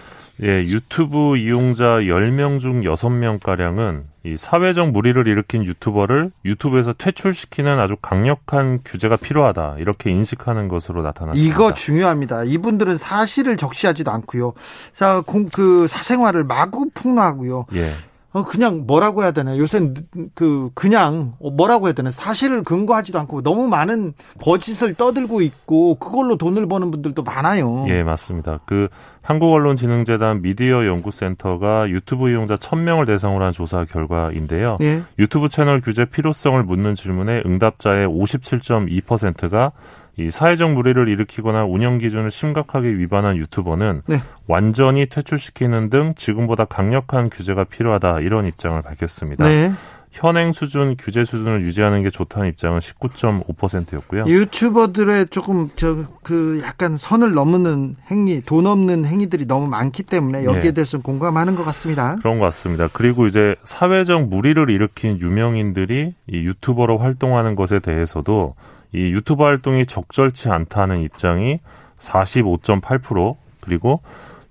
[0.43, 8.81] 예, 유튜브 이용자 10명 중 6명가량은 이 사회적 무리를 일으킨 유튜버를 유튜브에서 퇴출시키는 아주 강력한
[8.85, 9.77] 규제가 필요하다.
[9.81, 11.55] 이렇게 인식하는 것으로 나타났습니다.
[11.55, 12.45] 이거 중요합니다.
[12.45, 14.55] 이분들은 사실을 적시하지도 않고요.
[14.95, 17.67] 자, 공, 그 사생활을 마구 폭로하고요.
[17.75, 17.93] 예.
[18.39, 19.57] 어, 그냥 뭐라고 해야 되나.
[19.59, 19.93] 요새
[20.35, 22.11] 그, 그냥 뭐라고 해야 되나.
[22.11, 27.87] 사실을 근거하지도 않고 너무 많은 거짓을 떠들고 있고 그걸로 돈을 버는 분들도 많아요.
[27.89, 28.61] 예, 맞습니다.
[28.65, 28.89] 그
[29.23, 34.79] 한국언론진흥재단 미디어 연구센터가 유튜브 이용자 1000명을 대상으로 한 조사 결과인데요.
[34.81, 35.03] 예.
[35.19, 39.73] 유튜브 채널 규제 필요성을 묻는 질문에 응답자의 57.2%가
[40.19, 44.21] 이 사회적 무리를 일으키거나 운영 기준을 심각하게 위반한 유튜버는 네.
[44.47, 49.47] 완전히 퇴출시키는 등 지금보다 강력한 규제가 필요하다 이런 입장을 밝혔습니다.
[49.47, 49.73] 네.
[50.11, 54.25] 현행 수준 규제 수준을 유지하는 게 좋다는 입장은 19.5%였고요.
[54.27, 60.61] 유튜버들의 조금 저 그 약간 선을 넘는 행위, 돈 없는 행위들이 너무 많기 때문에 여기에
[60.61, 60.73] 네.
[60.73, 62.17] 대해서는 공감하는 것 같습니다.
[62.17, 62.87] 그런 것 같습니다.
[62.93, 68.57] 그리고 이제 사회적 무리를 일으킨 유명인들이 이 유튜버로 활동하는 것에 대해서도
[68.93, 71.61] 이 유튜버 활동이 적절치 않다는 입장이
[71.99, 74.01] 45.8% 그리고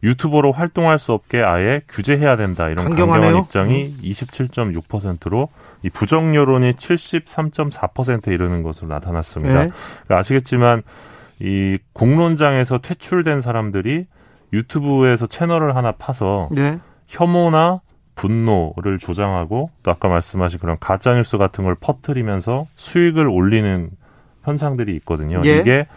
[0.04, 3.22] 유튜버로 활동할 수 없게 아예 규제해야 된다 이런 강경하네요.
[3.22, 5.50] 강경한 입장이 27.6%로
[5.84, 9.66] 이 부정 여론이 73.4%에 이르는 것으로 나타났습니다.
[9.66, 9.72] 네.
[10.06, 10.84] 그러니까 아시겠지만
[11.40, 14.06] 이 공론장에서 퇴출된 사람들이
[14.54, 16.80] 유튜브에서 채널을 하나 파서 네.
[17.08, 17.82] 혐오나
[18.16, 23.90] 분노를 조장하고 또 아까 말씀하신 그런 가짜 뉴스 같은 걸 퍼뜨리면서 수익을 올리는
[24.52, 25.42] 현상들이 있거든요.
[25.46, 25.58] 예.
[25.58, 25.88] 이게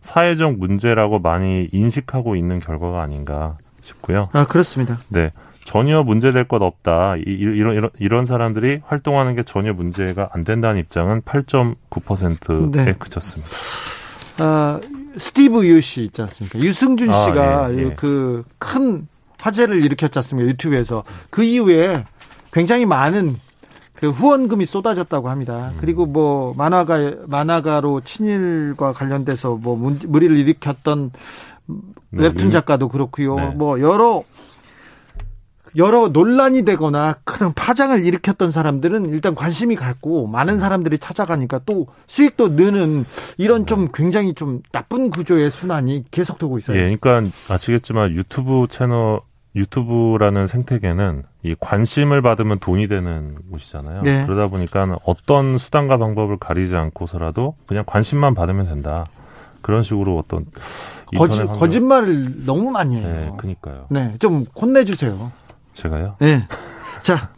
[0.00, 4.28] 사회적 문제라고 많이 인식하고 있는 결과가 아닌가 싶고요.
[4.32, 4.98] 아, 그렇습니다.
[5.08, 5.32] 네.
[5.64, 7.16] 전혀 문제될 것 없다.
[7.16, 12.94] 이- 이런, 이런, 이런 사람들이 활동하는 게 전혀 문제가 안 된다는 입장은 8.9%에 네.
[12.96, 13.50] 그쳤습니다.
[14.38, 14.80] 아,
[15.18, 16.60] 스티브 유 씨 있지 않습니까?
[16.60, 17.92] 유승준 아, 씨가 예, 예.
[17.94, 19.08] 그큰
[19.40, 20.48] 화제를 일으켰지 않습니까?
[20.50, 21.02] 유튜브에서.
[21.30, 22.04] 그 이후에
[22.52, 23.36] 굉장히 많은
[23.98, 25.70] 그 후원금이 쏟아졌다고 합니다.
[25.74, 25.78] 음.
[25.80, 31.12] 그리고 뭐 만화가 만화가로 친일과 관련돼서 뭐 문- 무리를 일으켰던
[32.12, 33.36] 웹툰 작가도 그렇고요.
[33.36, 33.48] 네.
[33.50, 34.22] 뭐 여러
[35.76, 42.48] 여러 논란이 되거나 큰 파장을 일으켰던 사람들은 일단 관심이 갖고 많은 사람들이 찾아가니까 또 수익도
[42.50, 43.04] 느는
[43.36, 46.78] 이런 좀 굉장히 좀 나쁜 구조의 순환이 계속되고 있어요.
[46.78, 49.20] 예, 그러니까 아시겠지만 유튜브 채널
[49.56, 54.02] 유튜브라는 생태계는 이 관심을 받으면 돈이 되는 곳이잖아요.
[54.02, 54.24] 네.
[54.26, 59.06] 그러다 보니까 어떤 수단과 방법을 가리지 않고서라도 그냥 관심만 받으면 된다.
[59.62, 60.44] 그런 식으로 어떤
[61.16, 63.08] 거짓, 환경- 거짓말을 너무 많이 해요.
[63.08, 63.86] 네, 그니까요.
[63.88, 65.32] 네, 좀 혼내주세요.
[65.72, 66.16] 제가요.
[66.20, 66.46] 네.
[67.02, 67.30] 자,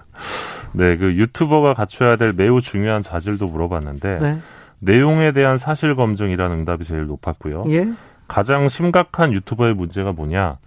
[0.73, 4.39] 네, 그 유튜버가 갖춰야 될 매우 중요한 자질도 물어봤는데 네.
[4.81, 7.65] 내용에 대한 사실 검증이라는 응답이 제일 높았고요.
[7.71, 7.89] 예.
[8.27, 10.59] 가장 심각한 유튜버의 문제가 뭐냐?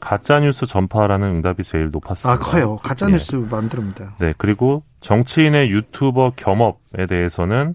[0.00, 2.32] 가짜 뉴스 전파라는 응답이 제일 높았습니다.
[2.32, 2.78] 아, 커요.
[2.82, 2.88] 예.
[2.88, 4.14] 가짜 뉴스 만듭니다.
[4.18, 7.74] 네, 그리고 정치인의 유튜버 겸업에 대해서는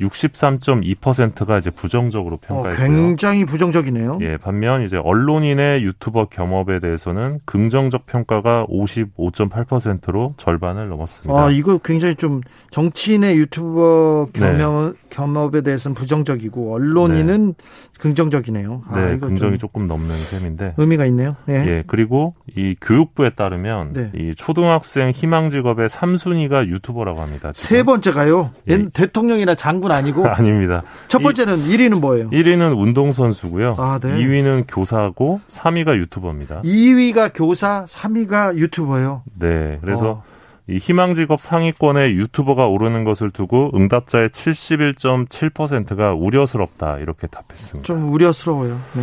[0.00, 2.86] 63.2%가 이제 부정적으로 어, 평가했고요.
[2.86, 4.18] 굉장히 부정적이네요.
[4.22, 11.38] 예, 반면 이제 언론인의 유튜버 겸업에 대해서는 긍정적 평가가 55.8%로 절반을 넘었습니다.
[11.38, 17.54] 아, 이거 굉장히 좀 정치인의 유튜버 겸업, 겸업에 대해서는 부정적이고 언론인은
[18.00, 18.82] 긍정적이네요.
[18.88, 20.74] 아, 네, 긍정이 좀 조금 넘는 셈인데.
[20.76, 21.36] 의미가 있네요.
[21.48, 21.54] 예.
[21.66, 24.12] 예, 그리고 이 교육부에 따르면 네.
[24.14, 27.52] 이 초등학생 희망 직업의 3순위가 유튜버라고 합니다.
[27.52, 27.76] 지금.
[27.76, 28.50] 세 번째가요.
[28.68, 28.88] 예.
[28.88, 30.82] 대통령이나 장군 아니고 아닙니다.
[31.08, 32.30] 첫 번째는 1위는 뭐예요?
[32.30, 33.76] 1위는 운동 선수고요.
[33.78, 34.16] 아, 네.
[34.16, 36.62] 2위는 교사고 3위가 유튜버입니다.
[36.62, 39.22] 2위가 교사, 3위가 유튜버예요.
[39.38, 39.78] 네.
[39.80, 40.22] 그래서 어.
[40.70, 47.84] 이 희망 직업 상위권에 유튜버가 오르는 것을 두고 응답자의 71.7%가 우려스럽다 이렇게 답했습니다.
[47.84, 48.80] 좀 우려스러워요.
[48.94, 49.02] 네.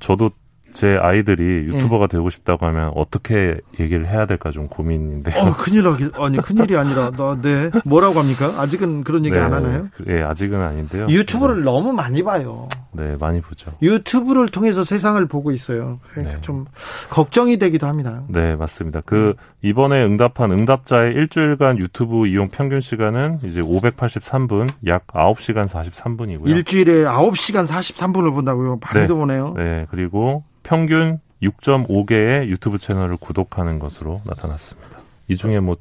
[0.00, 0.30] 저도
[0.76, 1.66] 제 아이들이 예.
[1.68, 5.42] 유튜버가 되고 싶다고 하면 어떻게 얘기를 해야 될까 좀 고민인데요.
[5.42, 7.70] 어, 큰일 나기, 아니, 큰일이 아니라, 나, 네.
[7.86, 8.52] 뭐라고 합니까?
[8.58, 9.40] 아직은 그런 얘기 네.
[9.40, 9.88] 안 하나요?
[10.06, 11.06] 예, 아직은 아닌데요.
[11.08, 12.68] 유튜브를 너무 많이 봐요.
[12.96, 13.72] 네, 많이 보죠.
[13.82, 16.00] 유튜브를 통해서 세상을 보고 있어요.
[16.10, 16.40] 그러니까 네.
[16.40, 16.66] 좀
[17.10, 18.22] 걱정이 되기도 합니다.
[18.28, 19.02] 네, 맞습니다.
[19.04, 26.48] 그 이번에 응답한 응답자의 일주일간 유튜브 이용 평균 시간은 이제 583분, 약 9시간 43분이고요.
[26.48, 28.80] 일주일에 9시간 43분을 본다고요?
[28.80, 29.20] 많이도 네.
[29.20, 29.54] 보네요.
[29.56, 34.98] 네, 그리고 평균 6.5개의 유튜브 채널을 구독하는 것으로 나타났습니다.
[35.28, 35.78] 이 중에 뭐몇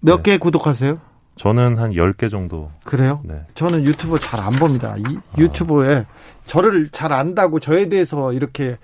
[0.00, 0.22] 네.
[0.22, 0.98] 개 구독하세요?
[1.40, 2.70] 저는 한 10개 정도.
[2.84, 3.20] 그래요?
[3.24, 3.40] 네.
[3.54, 4.94] 저는 유튜브 잘 안 봅니다.
[4.98, 5.02] 이
[5.38, 6.04] 유튜브에
[6.44, 8.76] 저를 잘 안다고 저에 대해서 이렇게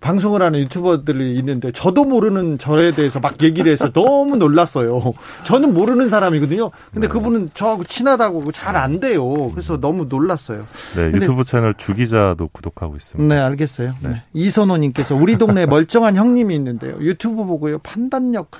[0.00, 5.12] 방송을 하는 유튜버들이 있는데 저도 모르는 저에 대해서 막 얘기를 해서 너무 놀랐어요.
[5.42, 6.70] 저는 모르는 사람이거든요.
[6.92, 7.12] 근데 네.
[7.12, 9.50] 그분은 저하고 친하다고 잘 안 돼요.
[9.50, 10.66] 그래서 너무 놀랐어요.
[10.94, 13.34] 네, 유튜브 채널 주기자도 구독하고 있습니다.
[13.34, 13.92] 네, 알겠어요.
[14.02, 14.08] 네.
[14.10, 14.22] 네.
[14.34, 16.96] 이선호님께서 우리 동네 멀쩡한 형님이 있는데요.
[17.00, 17.78] 유튜브 보고요.
[17.78, 18.52] 판단력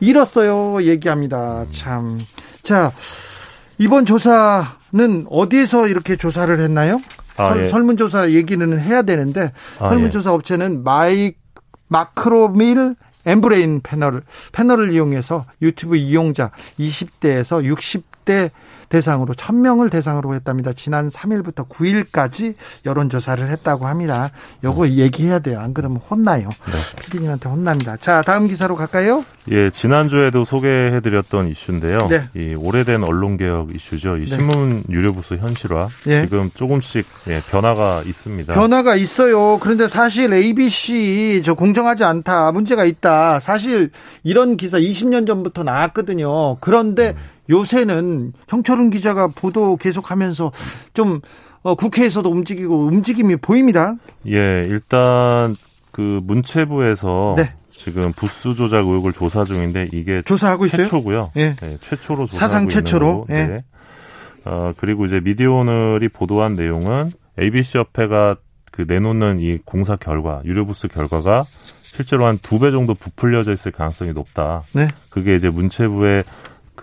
[0.00, 0.82] 잃었어요.
[0.82, 1.66] 얘기합니다.
[1.72, 2.18] 참.
[2.66, 2.90] 자,
[3.78, 7.00] 이번 조사는 어디에서 이렇게 조사를 했나요?
[7.36, 7.68] 아, 설, 예.
[7.68, 11.34] 설문조사 얘기는 해야 되는데 아, 설문조사 업체는 마이
[11.86, 16.50] 마크로밀 엠브레인 패널을 패널을 이용해서 유튜브 이용자
[16.80, 18.50] 20대에서 60대
[18.88, 20.72] 대상으로 1000명을 대상으로 했답니다.
[20.72, 24.30] 지난 3일부터 9일까지 여론조사를 했다고 합니다.
[24.64, 25.60] 요거 얘기해야 돼요.
[25.60, 26.48] 안 그러면 혼나요.
[26.48, 27.02] 네.
[27.02, 27.96] 피디님한테 혼납니다.
[27.96, 29.24] 자, 다음 기사로 갈까요?
[29.50, 31.98] 예, 지난주에도 소개해드렸던 이슈인데요.
[32.10, 32.28] 네.
[32.34, 34.16] 이 오래된 언론개혁 이슈죠.
[34.18, 34.36] 이 네.
[34.36, 35.88] 신문 유료부수 현실화.
[36.08, 36.22] 예.
[36.22, 38.54] 지금 조금씩 예, 변화가 있습니다.
[38.54, 39.58] 변화가 있어요.
[39.60, 42.52] 그런데 사실 ABC 저 공정하지 않다.
[42.52, 43.40] 문제가 있다.
[43.40, 43.90] 사실
[44.24, 46.56] 이런 기사 20년 전부터 나왔거든요.
[46.60, 47.14] 그런데
[47.50, 50.52] 요새는 정철은 기자가 보도 계속하면서
[50.94, 51.20] 좀
[51.62, 53.94] 어, 국회에서도 움직이고 움직임이 보입니다.
[54.28, 55.56] 예, 일단
[55.90, 57.54] 그 문체부에서 네.
[57.70, 60.84] 지금 부수 조작 의혹을 조사 중인데 이게 조사하고 있어요.
[60.84, 61.32] 최초고요.
[61.36, 61.56] 예.
[61.62, 63.26] 예, 최초로 조사하고 사상 최초로.
[63.30, 63.46] 예.
[63.46, 63.64] 네.
[64.44, 68.36] 어, 그리고 이제 미디어오늘이 보도한 내용은 ABC 협회가
[68.70, 71.44] 그 내놓는 이 공사 결과, 유료 부스 결과가
[71.82, 74.62] 실제로 한 두 배 정도 부풀려져 있을 가능성이 높다.
[74.72, 74.88] 네.
[75.08, 76.22] 그게 이제 문체부의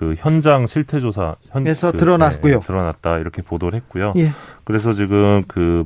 [0.04, 2.56] 그 현장 실태 조사 현 에서 그, 드러났고요.
[2.56, 4.14] 예, 드러났다 이렇게 보도를 했고요.
[4.18, 4.32] 예.
[4.66, 5.86] 그래서 지금 그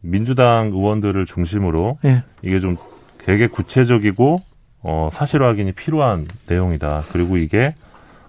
[0.00, 2.24] 민주당 의원들을 중심으로 예.
[2.42, 2.76] 이게 좀
[3.18, 4.42] 되게 구체적이고
[4.82, 7.04] 어 사실 확인이 필요한 내용이다.
[7.12, 7.74] 그리고 이게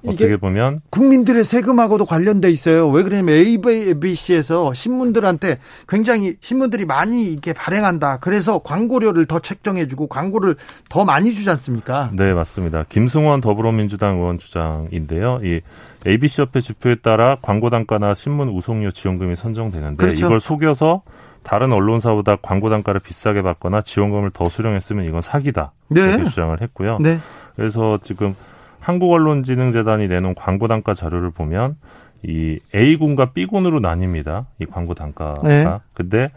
[0.05, 2.89] 어떻게 보면 국민들의 세금하고도 관련돼 있어요.
[2.89, 8.19] 왜 그러냐면 ABC에서 신문들한테 굉장히 신문들이 많이 이렇게 발행한다.
[8.19, 10.55] 그래서 광고료를 더 책정해주고 광고를
[10.89, 12.11] 더 많이 주지 않습니까?
[12.13, 12.85] 네 맞습니다.
[12.89, 15.39] 김승원 더불어민주당 의원 주장인데요.
[15.43, 15.61] 이
[16.07, 20.25] ABC 협회 지표에 따라 광고 단가나 신문 우송료 지원금이 선정되는데 그렇죠.
[20.27, 21.01] 이걸 속여서
[21.43, 25.71] 다른 언론사보다 광고 단가를 비싸게 받거나 지원금을 더 수령했으면 이건 사기다.
[25.87, 26.01] 네.
[26.01, 26.99] 이렇게 주장을 했고요.
[27.01, 27.19] 네.
[27.55, 28.35] 그래서 지금
[28.79, 31.75] 한국언론진흥재단이 내놓은 광고 단가 자료를 보면
[32.23, 34.45] 이 A군과 B군으로 나뉩니다.
[34.59, 35.47] 이 광고 단가가.
[35.47, 35.65] 네.
[35.93, 36.31] 근데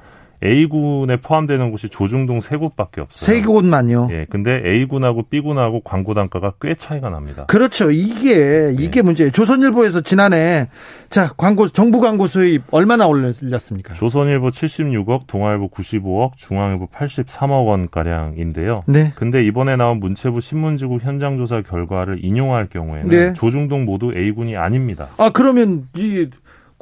[0.45, 3.37] A군에 포함되는 곳이 조중동 세 곳밖에 없어요.
[3.37, 4.09] 세 곳만요.
[4.11, 7.47] 예, 근데 A군하고 B군하고 광고 단가가 꽤 차이가 납니다.
[7.47, 7.91] 그렇죠.
[7.91, 9.03] 이게 이게 네.
[9.03, 9.31] 문제예요.
[9.31, 10.69] 조선일보에서 지난해
[11.11, 13.95] 자 광고 정부 광고 수입 얼마나 올렸습니까?
[13.95, 18.85] 조선일보 76억, 동아일보 95억, 중앙일보 83억 원 가량인데요.
[18.87, 19.13] 네.
[19.15, 23.33] 근데 이번에 나온 문체부 신문지구 현장 조사 결과를 인용할 경우에는 네.
[23.35, 25.09] 조중동 모두 A군이 아닙니다.
[25.19, 26.29] 아 그러면 이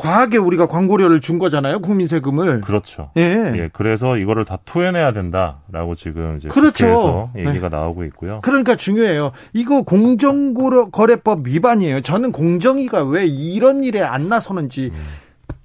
[0.00, 1.80] 과하게 우리가 광고료를 준 거잖아요.
[1.80, 2.62] 국민 세금을.
[2.62, 3.10] 그렇죠.
[3.18, 3.52] 예.
[3.54, 7.30] 예, 그래서 이거를 다 토해내야 된다라고 지금 이제 그렇죠.
[7.34, 7.46] 네.
[7.46, 8.40] 얘기가 나오고 있고요.
[8.42, 9.32] 그러니까 중요해요.
[9.52, 12.00] 이거 공정거래법 위반이에요.
[12.00, 14.90] 저는 공정위가 왜 이런 일에 안 나서는지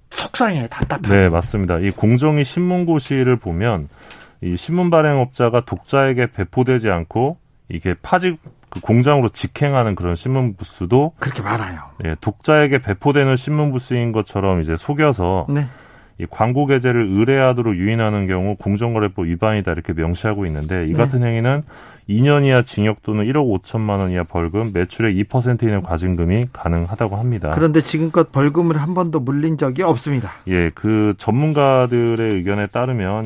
[0.10, 1.08] 속상해 답답해.
[1.08, 1.80] 네, 맞습니다.
[1.80, 3.88] 이 공정위 신문고시를 보면
[4.42, 7.38] 이 신문 발행업자가 독자에게 배포되지 않고
[7.70, 8.38] 이게 파직
[8.76, 11.80] 그 공장으로 직행하는 그런 신문 부스도 그렇게 많아요.
[12.04, 15.68] 예, 독자에게 배포되는 신문 부스인 것처럼 이제 속여서 네.
[16.18, 20.94] 이 광고 게재를 의뢰하도록 유인하는 경우 공정거래법 위반이다 이렇게 명시하고 있는데 이 네.
[20.94, 21.64] 같은 행위는
[22.10, 27.52] 2년 이하 징역 또는 1억 5천만 원 이하 벌금, 매출의 2% 이내 과징금이 가능하다고 합니다.
[27.54, 30.32] 그런데 지금껏 벌금을 한 번도 물린 적이 없습니다.
[30.48, 33.26] 예, 그 전문가들의 의견에 따르면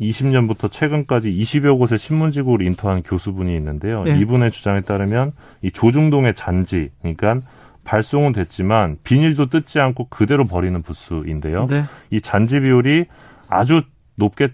[0.00, 4.04] 2020년부터 최근까지 20여 곳의 신문지구를 인터한 교수분이 있는데요.
[4.04, 4.18] 네.
[4.18, 7.40] 이분의 주장에 따르면 이 조중동의 잔지, 그러니까
[7.84, 11.66] 발송은 됐지만 비닐도 뜯지 않고 그대로 버리는 부스인데요.
[11.68, 11.84] 네.
[12.10, 13.06] 이 잔지 비율이
[13.48, 13.82] 아주
[14.16, 14.52] 높게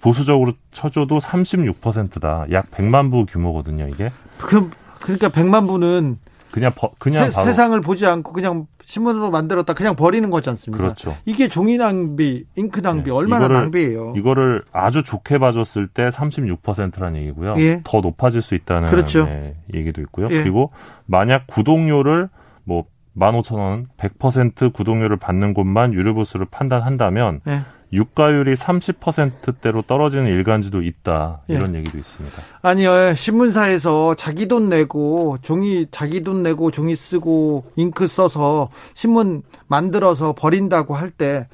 [0.00, 2.46] 보수적으로 쳐줘도 36%다.
[2.52, 4.12] 약 100만 부 규모거든요, 이게.
[4.38, 4.70] 그,
[5.00, 6.18] 그러니까 100만 부는
[6.50, 10.82] 그냥 버- 그냥 세, 세상을 보지 않고 그냥 신문으로 만들었다 그냥 버리는 거지 않습니까?
[10.82, 11.14] 그렇죠.
[11.26, 13.10] 이게 종이 낭비, 잉크 낭비 네.
[13.10, 14.14] 얼마나 이거를- 낭비예요.
[14.16, 17.56] 이거를 아주 좋게 봐줬을 때 36%라는 얘기고요.
[17.58, 17.80] 예.
[17.84, 19.26] 더 높아질 수 있다는 그렇죠.
[19.28, 20.28] 예, 얘기도 있고요.
[20.30, 20.42] 예.
[20.42, 20.70] 그리고
[21.06, 22.28] 만약 구독료를
[22.64, 22.84] 뭐
[23.16, 27.60] 15,000원 100% 구독료를 받는 곳만 유료부스를 판단한다면 예.
[27.92, 31.42] 유가율이 30%대로 떨어지는 일간지도 있다.
[31.50, 31.54] 예.
[31.54, 32.36] 이런 얘기도 있습니다.
[32.62, 40.34] 아니요, 신문사에서 자기 돈 내고 종이 자기 돈 내고 종이 쓰고 잉크 써서 신문 만들어서
[40.34, 41.48] 버린다고 할 때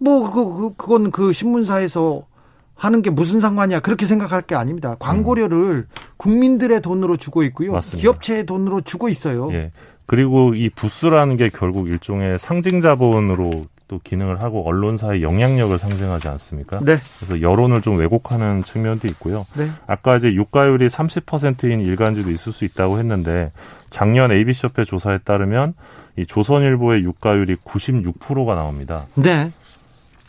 [0.00, 2.22] 뭐 그, 그 그건 그 신문사에서
[2.74, 4.96] 하는 게 무슨 상관이야 그렇게 생각할 게 아닙니다.
[4.98, 8.00] 광고료를 국민들의 돈으로 주고 있고요, 맞습니다.
[8.00, 9.52] 기업체의 돈으로 주고 있어요.
[9.52, 9.70] 예.
[10.06, 16.78] 그리고 이 부스라는 게 결국 일종의 상징 자본으로 또 기능을 하고 언론사의 영향력을 상징하지 않습니까?
[16.78, 19.44] 네, 그래서 여론을 좀 왜곡하는 측면도 있고요.
[19.56, 19.68] 네.
[19.88, 23.50] 아까 이제 유가율이 30%인 일간지도 있을 수 있다고 했는데
[23.88, 25.74] 작년 ABC협회 조사에 따르면
[26.16, 29.06] 이 조선일보의 유가율이 96%가 나옵니다.
[29.16, 29.50] 네.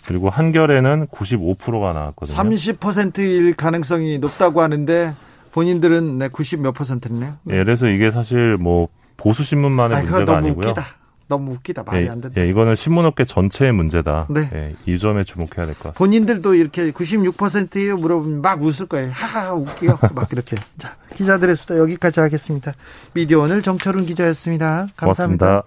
[0.07, 2.35] 그리고 한겨레는 95%가 나왔거든요.
[2.35, 5.13] 30%일 가능성이 높다고 하는데
[5.51, 7.33] 본인들은 네, 90 몇 퍼센트네요.
[7.51, 10.69] 예, 그래서 이게 사실 뭐 보수 신문만의 아, 문제가 아니고요.
[10.69, 11.00] 웃기다.
[11.31, 11.83] 너무 웃기다.
[11.83, 12.39] 말이 예, 안 된다.
[12.41, 14.27] 예, 이거는 신문업계 전체의 문제다.
[14.29, 14.49] 네.
[14.53, 15.97] 예, 이 점에 주목해야 될 것 같습니다.
[15.97, 19.11] 본인들도 이렇게 96%예요 물어보면 막 웃을 거예요.
[19.13, 19.97] 하하 웃기요.
[20.13, 20.57] 막 이렇게.
[20.77, 22.73] 자, 기자들의 수다 여기까지 하겠습니다.
[23.13, 24.87] 미디어 오늘 정철훈 기자였습니다.
[24.97, 25.45] 감사합니다.
[25.45, 25.63] 고맙습니다.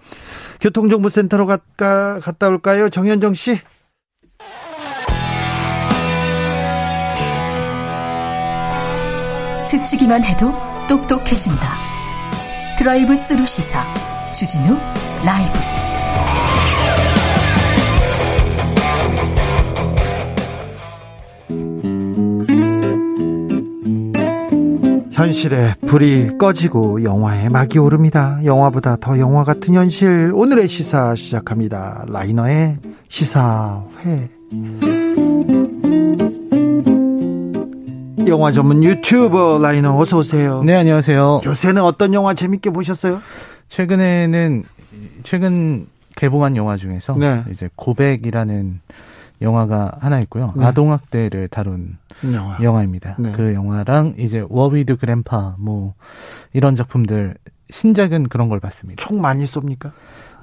[0.61, 2.89] 교통정보센터로 갔다, 갔다 올까요?
[2.89, 3.59] 정현정 씨.
[9.61, 10.53] 스치기만 해도
[10.87, 11.77] 똑똑해진다.
[12.77, 13.83] 드라이브 스루 시사
[14.31, 14.77] 주진우
[15.23, 15.65] 라이브.
[25.11, 28.39] 현실에 불이 꺼지고 영화에 막이 오릅니다.
[28.43, 30.31] 영화보다 더 영화 같은 현실.
[30.33, 32.05] 오늘의 시사 시작합니다.
[32.09, 34.29] 라이너의 시사회.
[38.27, 40.63] 영화 전문 유튜버 라이너 어서 오세요.
[40.63, 41.41] 네, 안녕하세요.
[41.45, 43.21] 요새는 어떤 영화 재밌게 보셨어요?
[43.69, 44.63] 최근에는
[45.25, 47.43] 최근 개봉한 영화 중에서 네.
[47.51, 48.79] 이제 고백이라는
[49.41, 50.53] 영화가 하나 있고요.
[50.55, 50.65] 네.
[50.65, 51.97] 아동학대를 다룬
[52.33, 52.57] 영화.
[52.61, 53.15] 영화입니다.
[53.19, 53.31] 네.
[53.33, 55.93] 그 영화랑 이제 War with Grandpa 뭐
[56.53, 57.35] 이런 작품들
[57.69, 59.03] 신작은 그런 걸 봤습니다.
[59.05, 59.91] 총 많이 쏩니까?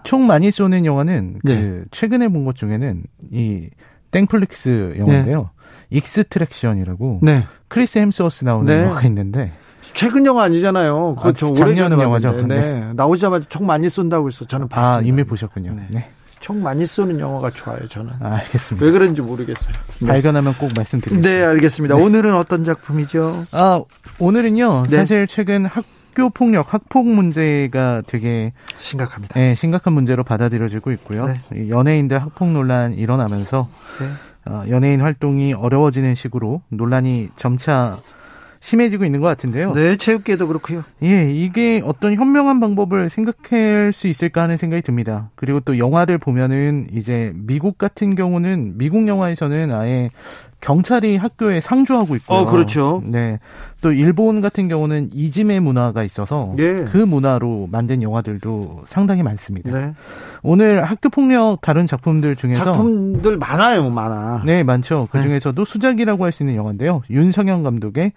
[0.05, 1.61] 총 많이 쏘는 영화는 네.
[1.61, 3.71] 그 최근에 본 것 중에는 이
[4.11, 5.51] 땡플릭스 영화인데요.
[5.91, 7.45] Extraction이라고 네.
[7.69, 8.83] 크리스 햄스워스 나오는 네.
[8.83, 9.53] 영화가 있는데
[9.93, 11.17] 최근 영화 아니잖아요.
[11.17, 12.29] 그거 아, 저 작년 오래전에 영화죠.
[12.29, 12.57] 봤는데.
[12.57, 12.93] 네.
[12.95, 14.99] 나오자마자 총 많이 쏜다고 해서 저는 봤습니다.
[14.99, 15.75] 아 이미 보셨군요.
[15.75, 15.87] 네.
[15.91, 16.11] 네.
[16.41, 18.13] 총 많이 쏘는 영화가 좋아요, 저는.
[18.21, 18.85] 아, 알겠습니다.
[18.85, 19.73] 왜 그런지 모르겠어요.
[20.01, 21.29] 네, 발견하면 꼭 말씀드리겠습니다.
[21.29, 21.95] 네 알겠습니다.
[21.95, 23.47] 오늘은 어떤 작품이죠?
[23.53, 23.81] 아,
[24.19, 24.97] 오늘은요, 네.
[24.97, 29.41] 사실 최근 학교 폭력, 학폭 문제가 되게 심각합니다.
[29.41, 31.27] 예, 심각한 문제로 받아들여지고 있고요.
[31.27, 31.41] 네.
[31.55, 33.69] 이 연예인들 학폭 논란 일어나면서
[34.01, 34.53] 네.
[34.53, 37.99] 어, 연예인 활동이 어려워지는 식으로 논란이 점차
[38.63, 39.73] 심해지고 있는 것 같은데요.
[39.75, 40.85] 네, 체육계도 그렇고요.
[41.03, 45.31] 예, 이게 어떤 현명한 방법을 생각할 수 있을까 하는 생각이 듭니다.
[45.35, 50.11] 그리고 또 영화를 보면은 이제 미국 같은 경우는 미국 영화에서는 아예
[50.61, 52.39] 경찰이 학교에 상주하고 있고요.
[52.39, 53.03] 어, 그렇죠.
[53.05, 53.41] 네.
[53.81, 56.85] 또 일본 같은 경우는 이지메 문화가 있어서 예.
[56.93, 59.73] 그 문화로 만든 영화들도 상당히 많습니다.
[59.77, 59.93] 네.
[60.45, 64.43] 오늘 학교 폭력 다른 작품들 중에서 작품들 많아요, 많아.
[64.47, 65.09] 네, 많죠.
[65.11, 65.25] 그 네.
[65.25, 67.03] 중에서도 수작이라고 할 수 있는 영화인데요.
[67.11, 68.13] 윤성현 감독의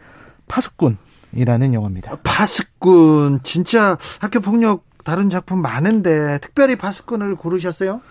[0.48, 2.18] 파수꾼이라는 영화입니다.
[2.24, 8.02] 파수꾼 진짜 학교 폭력 다른 작품 많은데 특별히 파수꾼을 고르셨어요?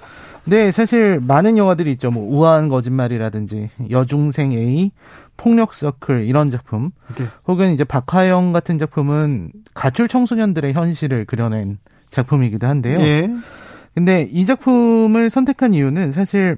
[0.44, 2.10] 네, 사실 많은 영화들이 있죠.
[2.10, 4.92] 뭐 우아한 거짓말이라든지 여중생 A,
[5.36, 6.90] 폭력 서클 이런 작품.
[7.16, 7.26] 네.
[7.46, 11.78] 혹은 이제 박하영 같은 작품은 가출 청소년들의 현실을 그려낸
[12.10, 13.00] 작품이기도 한데요.
[13.00, 13.30] 예.
[13.94, 16.56] 근데 이 작품을 선택한 이유는 사실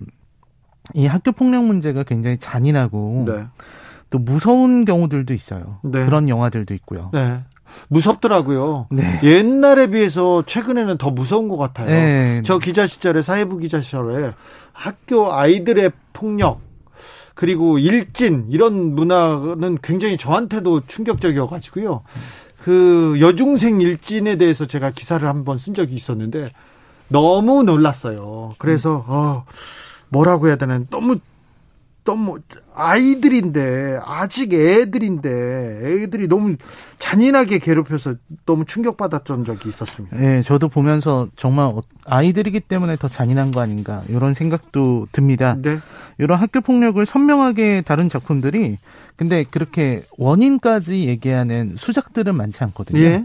[0.94, 3.46] 이 학교 폭력 문제가 굉장히 잔인하고 네.
[4.16, 5.78] 또 무서운 경우들도 있어요.
[5.82, 6.04] 네.
[6.06, 7.10] 그런 영화들도 있고요.
[7.12, 7.40] 네.
[7.88, 8.86] 무섭더라고요.
[8.90, 9.20] 네.
[9.22, 11.88] 옛날에 비해서 최근에는 더 무서운 것 같아요.
[11.88, 12.42] 네.
[12.44, 14.32] 저 기자 시절에 사회부 기자 시절에
[14.72, 16.60] 학교 아이들의 폭력
[17.34, 22.02] 그리고 일진 이런 문화는 굉장히 저한테도 충격적이어가지고요.
[22.62, 26.48] 그 여중생 일진에 대해서 제가 기사를 한번 쓴 적이 있었는데
[27.08, 28.54] 너무 놀랐어요.
[28.58, 29.44] 그래서 어,
[30.08, 31.18] 뭐라고 해야 되나 너무
[32.06, 32.38] 너무
[32.74, 35.28] 아이들인데 아직 애들인데
[36.02, 36.56] 애들이 너무
[36.98, 38.14] 잔인하게 괴롭혀서
[38.46, 40.16] 너무 충격받았던 적이 있었습니다.
[40.16, 45.56] 네, 저도 보면서 정말 어- 아이들이기 때문에 더 잔인한 거 아닌가 이런 생각도 듭니다.
[45.60, 45.78] 네.
[46.16, 48.78] 이런 학교 폭력을 선명하게 다룬 작품들이
[49.16, 53.00] 근데 그렇게 원인까지 얘기하는 수작들은 많지 않거든요.
[53.00, 53.24] 예.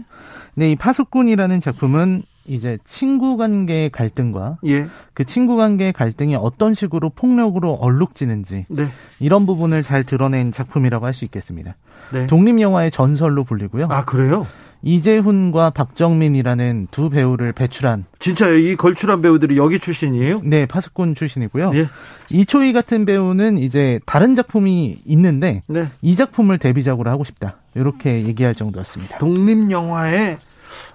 [0.54, 4.86] 근데 이 파수꾼이라는 작품은 이제 친구 관계의 갈등과 예.
[5.14, 8.88] 그 친구 관계의 갈등이 어떤 식으로 폭력으로 얼룩지는지 네.
[9.20, 11.76] 이런 부분을 잘 드러낸 작품이라고 할 수 있겠습니다.
[12.12, 12.26] 네.
[12.26, 13.86] 독립 영화의 전설로 불리고요.
[13.90, 14.46] 아, 그래요?
[14.84, 20.40] 이재훈과 박정민이라는 두 배우를 배출한 진짜 이 걸출한 배우들이 여기 출신이에요?
[20.42, 21.70] 네 파수꾼 출신이고요.
[21.74, 21.86] 예.
[22.30, 25.86] 이초희 같은 배우는 이제 다른 작품이 있는데 네.
[26.00, 29.18] 이 작품을 데뷔작으로 하고 싶다 이렇게 얘기할 정도였습니다.
[29.18, 30.38] 독립 영화의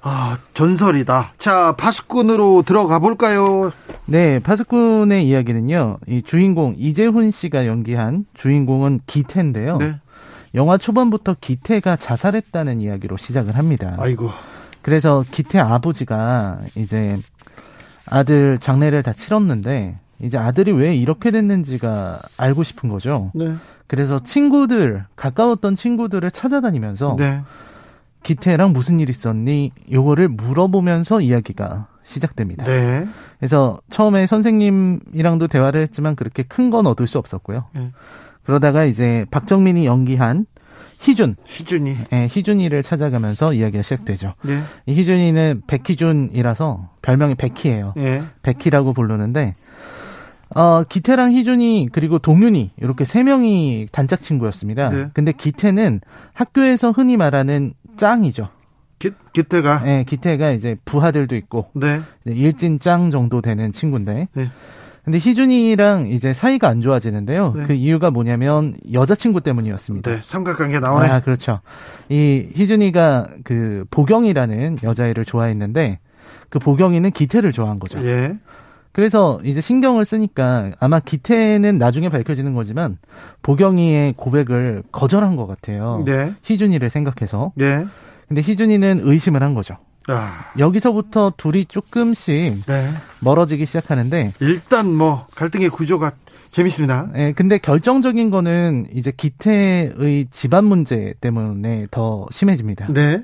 [0.01, 1.34] 아, 전설이다.
[1.38, 3.71] 자, 파수꾼으로 들어가 볼까요?
[4.05, 5.97] 네 파수꾼의 이야기는요.
[6.07, 9.78] 이 주인공 이재훈 씨가 연기한 주인공은 기태인데요.
[9.78, 9.95] 네.
[10.55, 13.95] 영화 초반부터 기태가 자살했다는 이야기로 시작을 합니다.
[13.99, 14.30] 아이고.
[14.82, 17.19] 그래서 기태 아버지가 이제
[18.05, 23.32] 아들 장례를 다 치렀는데 이제 아들이 왜 이렇게 됐는지가 알고 싶은 거죠.
[23.36, 23.55] 네.
[23.88, 27.41] 그래서 친구들 가까웠던 친구들을 찾아다니면서 네.
[28.24, 29.72] 기태랑 무슨 일 있었니?
[29.91, 32.63] 요거를 물어보면서 이야기가 시작됩니다.
[32.63, 33.07] 네.
[33.39, 37.65] 그래서 처음에 선생님이랑도 대화를 했지만 그렇게 큰 건 얻을 수 없었고요.
[37.74, 37.91] 네.
[38.43, 40.45] 그러다가 이제 박정민이 연기한
[40.99, 41.95] 희준, 희준이.
[42.13, 44.34] 예, 희준이를 찾아가면서 이야기가 시작되죠.
[44.43, 44.61] 네.
[44.86, 47.93] 이 희준이는 백희준이라서 별명이 백희예요.
[47.97, 48.24] 예.
[48.41, 49.53] 백희라고 부르는데
[50.55, 54.89] 어, 기태랑 희준이 그리고 동윤이 이렇게 세 명이 단짝 친구였습니다.
[54.89, 55.09] 네.
[55.13, 55.99] 근데 기태는
[56.34, 58.50] 학교에서 흔히 말하는 짱이죠.
[59.00, 59.84] 기, 기태가.
[59.86, 62.02] 예, 기태가 이제 부하들도 있고 네.
[62.26, 64.28] 이제 일진 짱 정도 되는 친구인데.
[64.34, 64.52] 네.
[65.04, 67.54] 근데 희준이랑 이제 사이가 안 좋아지는데요.
[67.56, 67.64] 네.
[67.64, 70.12] 그 이유가 뭐냐면 여자친구 때문이었습니다.
[70.12, 70.20] 네.
[70.22, 71.08] 삼각관계 나오네.
[71.08, 71.62] 아, 그렇죠.
[72.10, 76.00] 이 희준이가 그 보경이라는 여자애를 좋아했는데
[76.50, 78.00] 그 보경이는 기태를 좋아한 거죠.
[78.06, 78.38] 예.
[78.98, 82.98] 그래서 이제 신경을 쓰니까 아마 기태는 나중에 밝혀지는 거지만
[83.43, 86.02] 보경이의 고백을 거절한 것 같아요.
[86.04, 86.34] 네.
[86.41, 87.52] 희준이를 생각해서.
[87.60, 87.86] 예.
[88.28, 89.78] 근데 희준이는 의심을 한 거죠.
[90.08, 90.52] 아.
[90.58, 92.89] 여기서부터 둘이 조금씩 네.
[93.20, 96.14] 멀어지기 시작하는데, 일단 뭐 갈등의 구조가
[96.50, 97.10] 재밌습니다.
[97.18, 102.88] 예, 근데 결정적인 거는 이제 기태의 집안 문제 때문에 더 심해집니다.
[102.91, 103.22] 네.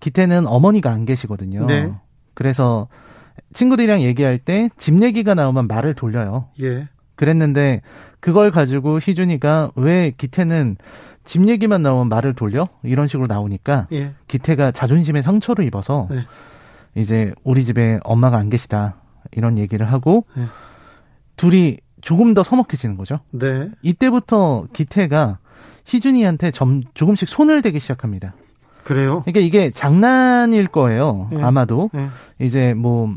[0.00, 1.64] 기태는 어머니가 안 계시거든요.
[1.64, 1.90] 네.
[2.34, 2.88] 그래서
[3.54, 6.48] 친구들이랑 얘기할 때 집 얘기가 나오면 말을 돌려요.
[6.62, 6.88] 예.
[7.16, 7.82] 그랬는데
[8.20, 10.76] 그걸 가지고 희준이가 왜 기태는
[11.24, 12.64] 집 얘기만 나오면 말을 돌려?
[12.82, 14.12] 이런 식으로 나오니까 예.
[14.28, 16.20] 기태가 자존심에 상처를 입어서 네.
[16.94, 18.96] 이제 우리 집에 엄마가 안 계시다
[19.32, 20.44] 이런 얘기를 하고 네.
[21.36, 23.20] 둘이 조금 더 서먹해지는 거죠.
[23.30, 23.68] 네.
[23.82, 25.38] 이때부터 기태가
[25.84, 28.34] 희준이한테 점, 조금씩 손을 대기 시작합니다.
[28.84, 29.22] 그래요.
[29.24, 31.28] 그러니까 이게 장난일 거예요.
[31.30, 31.42] 네.
[31.42, 32.08] 아마도 네.
[32.38, 33.14] 이제 뭐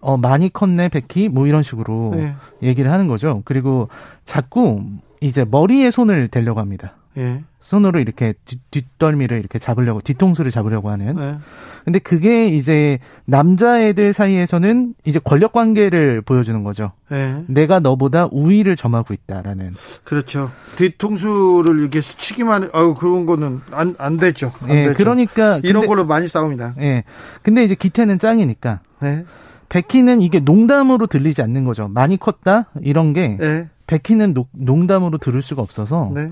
[0.00, 1.28] 어, 많이 컸네, 백희?
[1.28, 2.34] 뭐 이런 식으로 네.
[2.62, 3.42] 얘기를 하는 거죠.
[3.44, 3.88] 그리고
[4.24, 4.82] 자꾸
[5.20, 6.94] 이제 머리에 손을 대려고 합니다.
[7.18, 7.42] 예.
[7.60, 11.18] 손으로 이렇게 뒷, 뒷덜미를 이렇게 잡으려고 뒤통수를 잡으려고 하는.
[11.18, 11.36] 예.
[11.84, 16.92] 근데 그게 이제 남자애들 사이에서는 이제 권력 관계를 보여주는 거죠.
[17.12, 17.44] 예.
[17.48, 19.74] 내가 너보다 우위를 점하고 있다라는.
[20.04, 20.50] 그렇죠.
[20.76, 24.52] 뒤통수를 이렇게 스치기만, 해- 아유, 그런 거는 안, 안 되죠.
[24.62, 24.94] 안 예, 되죠.
[24.96, 26.74] 그러니까 이런 근데- 걸로 많이 싸웁니다.
[26.80, 27.04] 예.
[27.42, 29.24] 근데 이제 기태는 짱이니까 예.
[29.70, 31.88] 백희는 이게 농담으로 들리지 않는 거죠.
[31.88, 33.68] 많이 컸다 이런 게 예.
[33.86, 36.30] 백희는 노- 농담으로 들을 수가 없어서 네.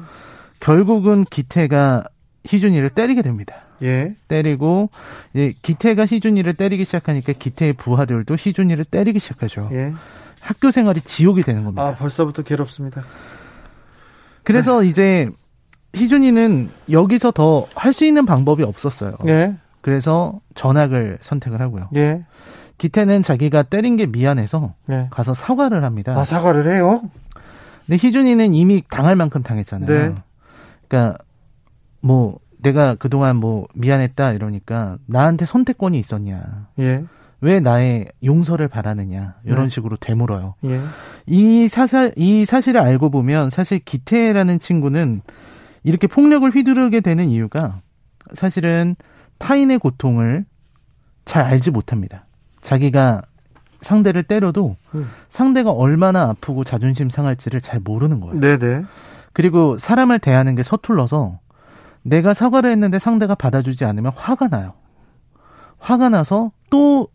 [0.60, 2.04] 결국은 기태가
[2.44, 3.54] 희준이를 때리게 됩니다.
[3.82, 4.14] 예.
[4.28, 4.90] 때리고
[5.34, 9.68] 이제 기태가 희준이를 때리기 시작하니까 기태의 부하들도 희준이를 때리기 시작하죠.
[9.72, 9.94] 예.
[10.40, 11.82] 학교 생활이 지옥이 되는 겁니다.
[11.86, 13.04] 아, 벌써부터 괴롭습니다.
[14.42, 14.88] 그래서 네.
[14.88, 15.30] 이제
[15.94, 19.12] 희준이는 여기서 더 할 수 있는 방법이 없었어요.
[19.28, 19.56] 예.
[19.80, 21.88] 그래서 전학을 선택을 하고요.
[21.96, 22.24] 예.
[22.78, 25.08] 기태는 자기가 때린 게 미안해서 예.
[25.10, 26.12] 가서 사과를 합니다.
[26.16, 27.00] 아, 사과를 해요?
[27.86, 29.86] 근데 희준이는 이미 당할 만큼 당했잖아요.
[29.86, 30.14] 네.
[30.86, 31.18] 그러니까
[32.00, 36.68] 뭐 내가 그동안 뭐 미안했다 이러니까 나한테 선택권이 있었냐.
[36.78, 37.04] 예.
[37.40, 39.36] 왜 나의 용서를 바라느냐.
[39.44, 39.68] 이런 네.
[39.68, 40.54] 식으로 되물어요.
[40.64, 40.80] 예.
[41.26, 45.22] 이 사실 이 사실을 알고 보면 사실 기태라는 친구는
[45.82, 47.80] 이렇게 폭력을 휘두르게 되는 이유가
[48.34, 48.96] 사실은
[49.38, 50.44] 타인의 고통을
[51.24, 52.26] 잘 알지 못합니다.
[52.62, 53.22] 자기가
[53.80, 55.08] 상대를 때려도 음.
[55.28, 58.40] 상대가 얼마나 아프고 자존심 상할지를 잘 모르는 거예요.
[58.40, 58.84] 네네.
[59.32, 61.38] 그리고 사람을 대하는 게 서툴러서
[62.02, 64.72] 내가 사과를 했는데 상대가 받아주지 않으면 화가 나요.
[65.78, 67.08] 화가 나서 또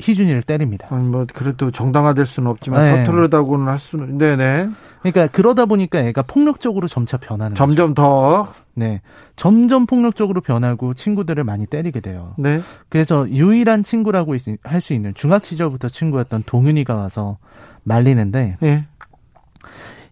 [0.00, 0.88] 희준이를 때립니다.
[0.90, 3.04] 아니, 뭐, 그래도 정당화될 수는 없지만 네.
[3.04, 4.70] 서투르다고는 할 수는, 네네.
[5.02, 7.58] 그러니까 그러다 보니까 애가 폭력적으로 점차 변하는 거죠.
[7.58, 9.00] 점점 더, 네.
[9.36, 12.34] 점점 폭력적으로 변하고 친구들을 많이 때리게 돼요.
[12.36, 12.60] 네.
[12.88, 17.38] 그래서 유일한 친구라고 할 수 있는 중학 시절부터 친구였던 동윤이가 와서
[17.84, 18.84] 말리는데 예.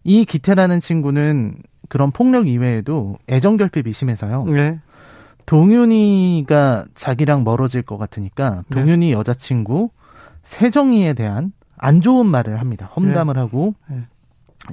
[0.04, 1.56] 이 기태라는 친구는
[1.88, 4.46] 그런 폭력 이외에도 애정 결핍이 심해서요.
[4.56, 4.78] 예.
[5.48, 8.80] 동윤이가 자기랑 멀어질 것 같으니까 네.
[8.80, 9.88] 동윤이 여자친구
[10.42, 12.90] 세정이에 대한 안 좋은 말을 합니다.
[12.94, 14.02] 험담을 하고 네.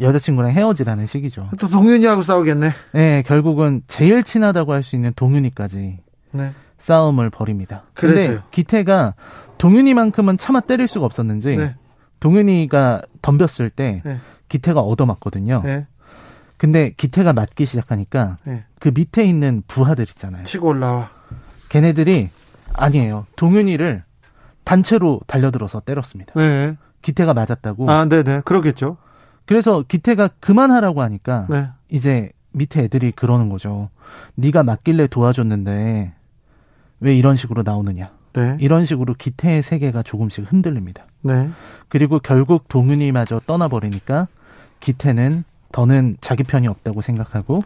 [0.01, 1.49] 여자친구랑 헤어지라는 식이죠.
[1.59, 2.71] 또 동윤이하고 싸우겠네.
[2.91, 5.99] 네, 결국은 제일 친하다고 할 수 있는 동윤이까지
[6.32, 6.51] 네.
[6.78, 7.84] 싸움을 벌입니다.
[7.93, 8.41] 그래서요?
[8.51, 9.13] 기태가
[9.57, 11.76] 동윤이만큼은 차마 때릴 수가 없었는지 네.
[12.19, 14.19] 동윤이가 덤볐을 때 네.
[14.49, 15.61] 기태가 얻어맞거든요.
[16.56, 16.58] 네.
[16.58, 18.64] 근데 기태가 맞기 시작하니까 네.
[18.80, 20.43] 그 밑에 있는 부하들 있잖아요.
[20.43, 21.10] 치고 올라와.
[21.70, 22.30] 걔네들이
[22.74, 23.26] 아니에요.
[23.36, 24.03] 동윤이를
[24.64, 26.34] 단체로 달려들어서 때렸습니다.
[26.36, 26.76] 네.
[27.01, 27.89] 기태가 맞았다고.
[27.89, 28.41] 아, 네네.
[28.45, 28.97] 그러겠죠.
[29.45, 31.70] 그래서 기태가 그만하라고 하니까 네.
[31.89, 33.89] 이제 밑에 애들이 그러는 거죠.
[34.36, 36.14] 네가 맞길래 도와줬는데
[37.01, 38.12] 왜 이런 식으로 나오느냐.
[38.34, 38.58] 네.
[38.60, 41.06] 이런 식으로 기태의 세계가 조금씩 흔들립니다.
[41.22, 41.49] 네.
[41.89, 44.28] 그리고 결국 동윤이마저 떠나버리니까
[44.80, 45.43] 기태는
[45.80, 47.65] 더는 자기 편이 없다고 생각하고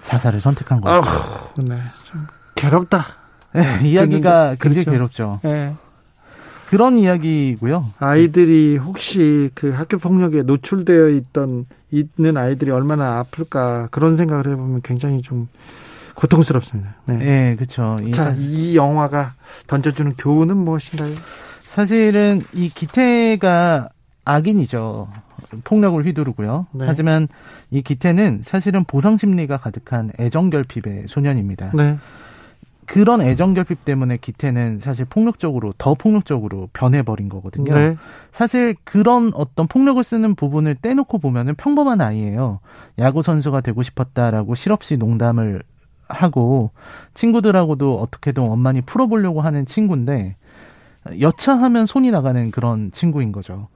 [0.00, 1.02] 자살을 선택한 거예요.
[1.02, 1.78] 아휴, 네.
[2.04, 3.04] 좀 괴롭다.
[3.52, 4.90] 네, 이야기가 듣는데, 굉장히 그렇죠.
[4.90, 5.40] 괴롭죠.
[5.42, 5.74] 네.
[6.70, 7.90] 그런 이야기고요.
[7.98, 15.20] 아이들이 혹시 그 학교 폭력에 노출되어 있던 있는 아이들이 얼마나 아플까 그런 생각을 해보면 굉장히
[15.20, 15.46] 좀
[16.14, 16.94] 고통스럽습니다.
[17.04, 17.18] 네.
[17.20, 17.98] 예, 그렇죠.
[18.02, 19.32] 이 자, 사- 이 영화가
[19.66, 21.14] 던져주는 교훈은 무엇인가요?
[21.64, 23.90] 사실은 이 기태가
[24.24, 25.08] 악인이죠.
[25.64, 26.66] 폭력을 휘두르고요.
[26.72, 26.84] 네.
[26.86, 27.28] 하지만
[27.70, 31.72] 이 기태는 사실은 보상 심리가 가득한 애정 결핍의 소년입니다.
[31.74, 31.98] 네.
[32.86, 37.72] 그런 애정 결핍 때문에 기태는 사실 폭력적으로 더 폭력적으로 변해버린 거거든요.
[37.72, 37.96] 네.
[38.32, 42.58] 사실 그런 어떤 폭력을 쓰는 부분을 떼놓고 보면은 평범한 아이예요.
[42.98, 45.62] 야구 선수가 되고 싶었다라고 실없이 농담을
[46.08, 46.72] 하고
[47.14, 50.34] 친구들하고도 어떻게든 원만히 풀어보려고 하는 친구인데
[51.20, 53.68] 여차하면 손이 나가는 그런 친구인 거죠.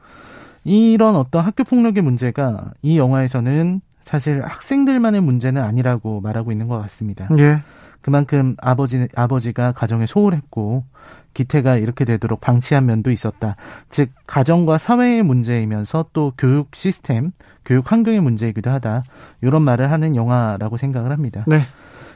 [0.65, 7.29] 이런 어떤 학교 폭력의 문제가 이 영화에서는 사실 학생들만의 문제는 아니라고 말하고 있는 것 같습니다.
[7.39, 7.62] 예.
[8.01, 10.85] 그만큼 아버지 아버지가 가정에 소홀했고
[11.33, 13.57] 기태가 이렇게 되도록 방치한 면도 있었다.
[13.89, 17.33] 즉 가정과 사회의 문제이면서 또 교육 시스템,
[17.65, 19.05] 교육 환경의 문제이기도 하다.
[19.41, 21.45] 이런 말을 하는 영화라고 생각을 합니다.
[21.47, 21.67] 네.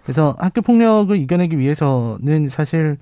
[0.02, 2.98] 그래서 학교 폭력을 이겨내기 위해서는 사실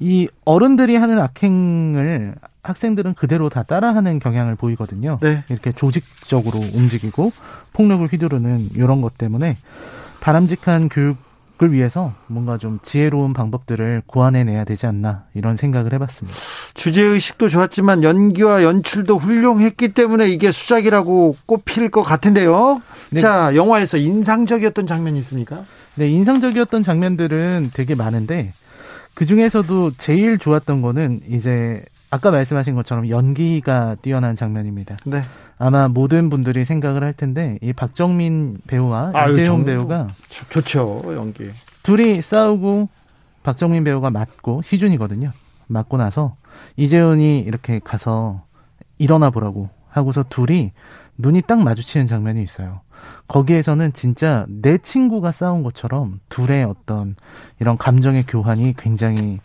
[0.00, 5.18] 이 어른들이 하는 악행을 학생들은 그대로 다 따라하는 경향을 보이거든요.
[5.22, 5.44] 네.
[5.48, 7.32] 이렇게 조직적으로 움직이고
[7.72, 9.56] 폭력을 휘두르는 이런 것 때문에
[10.20, 16.36] 바람직한 교육을 위해서 뭔가 좀 지혜로운 방법들을 고안해내야 되지 않나 이런 생각을 해봤습니다.
[16.74, 22.82] 주제의식도 좋았지만 연기와 연출도 훌륭했기 때문에 이게 수작이라고 꼽힐 것 같은데요.
[23.10, 23.20] 네.
[23.20, 25.64] 자, 영화에서 인상적이었던 장면이 있습니까?
[25.94, 28.52] 네, 인상적이었던 장면들은 되게 많은데
[29.14, 34.96] 그 중에서도 제일 좋았던 거는 이제 아까 말씀하신 것처럼 연기가 뛰어난 장면입니다.
[35.04, 35.22] 네.
[35.58, 41.02] 아마 모든 분들이 생각을 할 텐데 이 박정민 배우와 아유, 이재용 정- 배우가 좋- 좋죠
[41.14, 41.50] 연기.
[41.82, 42.88] 둘이 싸우고
[43.42, 45.30] 박정민 배우가 맞고 희준이거든요.
[45.66, 46.36] 맞고 나서
[46.76, 48.42] 이재훈이 이렇게 가서
[48.98, 50.72] 일어나 보라고 하고서 둘이
[51.18, 52.80] 눈이 딱 마주치는 장면이 있어요.
[53.30, 57.14] 거기에서는 진짜 내 친구가 싸운 것처럼 둘의 어떤
[57.60, 59.38] 이런 감정의 교환이 굉장히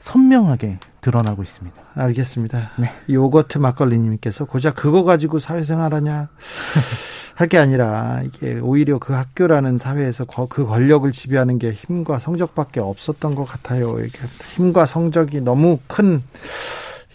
[0.00, 1.74] 선명하게 드러나고 있습니다.
[1.94, 2.72] 알겠습니다.
[2.78, 2.92] 네.
[3.08, 6.28] 요거트 막걸리님께서 고작 그거 가지고 사회생활하냐
[7.34, 12.80] 할 게 아니라 이게 오히려 그 학교라는 사회에서 거- 그 권력을 지배하는 게 힘과 성적밖에
[12.80, 13.98] 없었던 것 같아요.
[14.00, 14.18] 이게
[14.54, 16.22] 힘과 성적이 너무 큰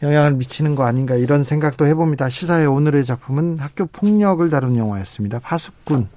[0.04, 2.30] 영향을 미치는 거 아닌가 이런 생각도 해봅니다.
[2.30, 5.40] 시사의 오늘의 작품은 학교 폭력을 다룬 영화였습니다.
[5.40, 6.10] 파수꾼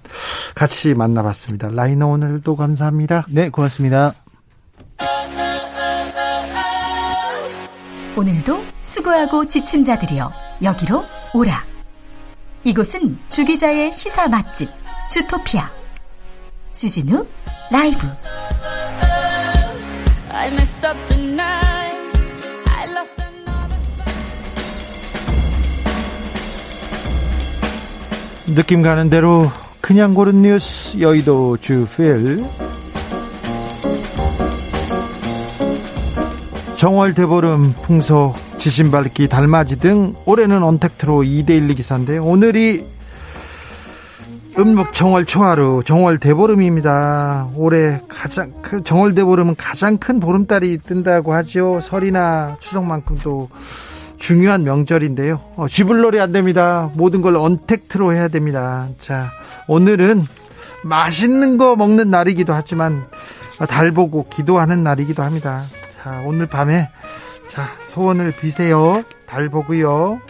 [0.55, 1.71] 같이 만나봤습니다.
[1.71, 3.27] 라이너 오늘도 감사합니다.
[3.29, 4.13] 네, 고맙습니다.
[8.17, 11.65] 오늘도 수고하고 지친 자들이여 여기로 오라.
[12.65, 14.69] 이곳은 주기자의 시사 맛집
[15.09, 15.71] 주토피아
[16.73, 17.27] 주진우
[17.73, 18.07] 라이브
[28.55, 29.49] 느낌 가는 대로
[29.81, 32.45] 그냥 고른 뉴스 여의도 주필
[36.77, 42.85] 정월 대보름 풍속 지신밟기 달맞이 등 올해는 언택트로 2대1 기사인데 오늘이
[44.59, 47.51] 음력 정월 초하루 정월 대보름입니다.
[47.55, 51.81] 올해 가장 그 정월 대보름은 가장 큰 보름달이 뜬다고 하죠.
[51.81, 53.49] 설이나 추석만큼 또
[54.21, 55.41] 중요한 명절인데요.
[55.57, 56.91] 어, 쥐불놀이 안 됩니다.
[56.95, 58.87] 모든 걸 언택트로 해야 됩니다.
[59.01, 59.31] 자,
[59.67, 60.27] 오늘은
[60.85, 63.07] 맛있는 거 먹는 날이기도 하지만
[63.59, 65.65] 어, 달 보고 기도하는 날이기도 합니다.
[66.01, 66.91] 자, 오늘 밤에
[67.49, 69.03] 자, 소원을 비세요.
[69.27, 70.21] 달 보고요.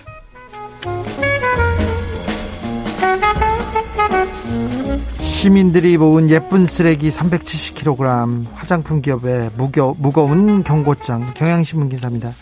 [5.21, 12.33] 시민들이 모은 예쁜 쓰레기 370kg 화장품 기업의 무겨, 무거운 경고장 경향신문 기사입니다.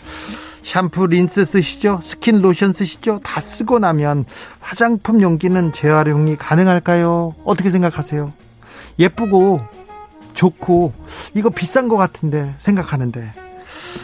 [0.63, 2.01] 샴푸 린스 쓰시죠?
[2.03, 3.19] 스킨 로션 쓰시죠?
[3.23, 4.25] 다 쓰고 나면
[4.59, 7.33] 화장품 용기는 재활용이 가능할까요?
[7.45, 8.31] 어떻게 생각하세요?
[8.99, 9.61] 예쁘고
[10.33, 10.93] 좋고
[11.33, 13.33] 이거 비싼 것 같은데 생각하는데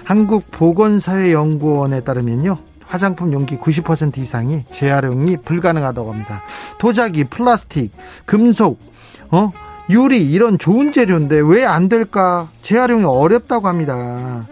[0.06, 6.44] 한국보건사회연구원에 따르면요 화장품 용기 90% 이상이 재활용이 불가능하다고 합니다.
[6.78, 7.92] 도자기, 플라스틱,
[8.26, 8.80] 금속,
[9.32, 9.52] 어
[9.90, 12.48] 유리 이런 좋은 재료인데 왜 안 될까?
[12.62, 14.46] 재활용이 어렵다고 합니다.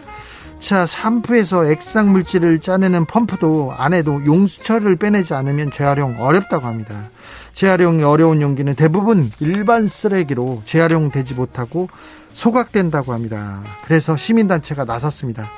[0.64, 7.10] 자, 샴푸에서 액상 물질을 짜내는 펌프도 안에도 용수철을 빼내지 않으면 재활용 어렵다고 합니다.
[7.52, 11.90] 재활용이 어려운 용기는 대부분 일반 쓰레기로 재활용되지 못하고
[12.32, 13.62] 소각된다고 합니다.
[13.84, 15.50] 그래서 시민단체가 나섰습니다.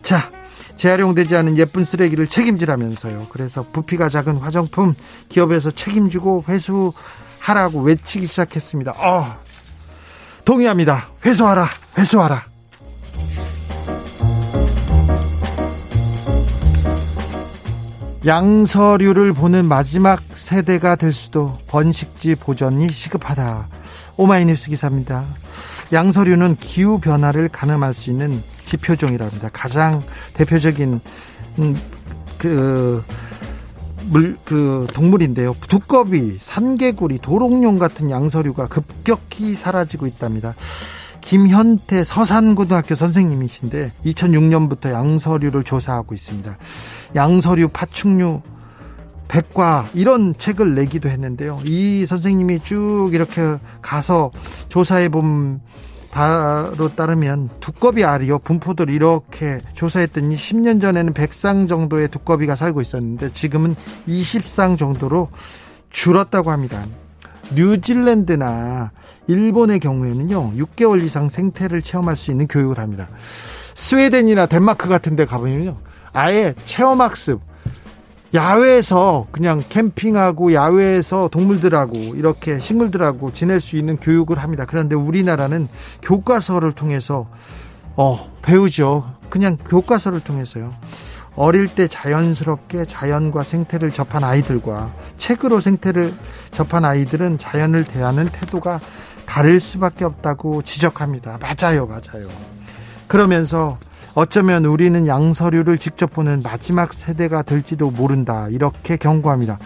[0.00, 0.30] 자,
[0.76, 3.26] 재활용되지 않은 예쁜 쓰레기를 책임지라면서요.
[3.28, 4.94] 그래서 부피가 작은 화장품
[5.28, 8.92] 기업에서 책임지고 회수하라고 외치기 시작했습니다.
[8.96, 9.36] 어,
[10.46, 11.08] 동의합니다.
[11.22, 12.54] 회수하라, 회수하라.
[18.26, 23.68] 양서류를 보는 마지막 세대가 될 수도 번식지 보전이 시급하다.
[24.16, 25.24] 오마이뉴스 기사입니다.
[25.92, 29.50] 양서류는 기후 변화를 가늠할 수 있는 지표종이라 합니다.
[29.52, 30.02] 가장
[30.32, 31.00] 대표적인
[31.58, 31.76] 음,
[32.38, 33.04] 그
[34.04, 35.54] 물, 그, 동물인데요.
[35.68, 40.54] 두꺼비, 산개구리, 도롱뇽 같은 양서류가 급격히 사라지고 있답니다.
[41.24, 46.56] 김현태 서산고등학교 선생님이신데 2006년부터 양서류를 조사하고 있습니다.
[47.16, 48.42] 양서류, 파충류,
[49.26, 51.60] 백과 이런 책을 내기도 했는데요.
[51.64, 54.32] 이 선생님이 쭉 이렇게 가서
[54.68, 55.62] 조사해 본
[56.10, 63.74] 바로 따르면 두꺼비 알이요 분포들 이렇게 조사했더니 10년 전에는 100쌍 정도의 두꺼비가 살고 있었는데 지금은
[64.06, 65.30] 20쌍 정도로
[65.88, 66.84] 줄었다고 합니다.
[67.54, 68.92] 뉴질랜드나
[69.26, 73.08] 일본의 경우에는요 6개월 이상 생태를 체험할 수 있는 교육을 합니다.
[73.74, 75.76] 스웨덴이나 덴마크 같은 데 가보면요
[76.12, 77.40] 아예 체험학습
[78.34, 84.64] 야외에서 그냥 캠핑하고 야외에서 동물들하고 이렇게 식물들하고 지낼 수 있는 교육을 합니다.
[84.66, 85.68] 그런데 우리나라는
[86.02, 87.28] 교과서를 통해서
[87.96, 89.14] 어 배우죠.
[89.30, 90.72] 그냥 교과서를 통해서요.
[91.36, 96.14] 어릴 때 자연스럽게 자연과 생태를 접한 아이들과 책으로 생태를
[96.52, 98.80] 접한 아이들은 자연을 대하는 태도가
[99.26, 101.38] 다를 수밖에 없다고 지적합니다.
[101.40, 102.28] 맞아요, 맞아요.
[103.08, 103.78] 그러면서
[104.14, 108.46] 어쩌면 우리는 양서류를 직접 보는 마지막 세대가 될지도 모른다.
[108.48, 109.58] 이렇게 경고합니다.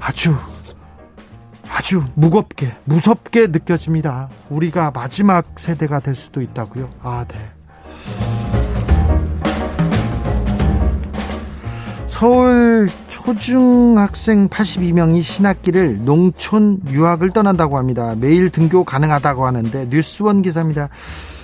[0.00, 0.34] 아주,
[1.70, 4.28] 아주 무겁게, 무섭게 느껴집니다.
[4.50, 6.90] 우리가 마지막 세대가 될 수도 있다고요.
[7.02, 8.41] 아, 네.
[12.22, 18.14] 서울 초중학생 82명이 신학기를 농촌 유학을 떠난다고 합니다.
[18.16, 20.88] 매일 등교 가능하다고 하는데 뉴스원 기사입니다.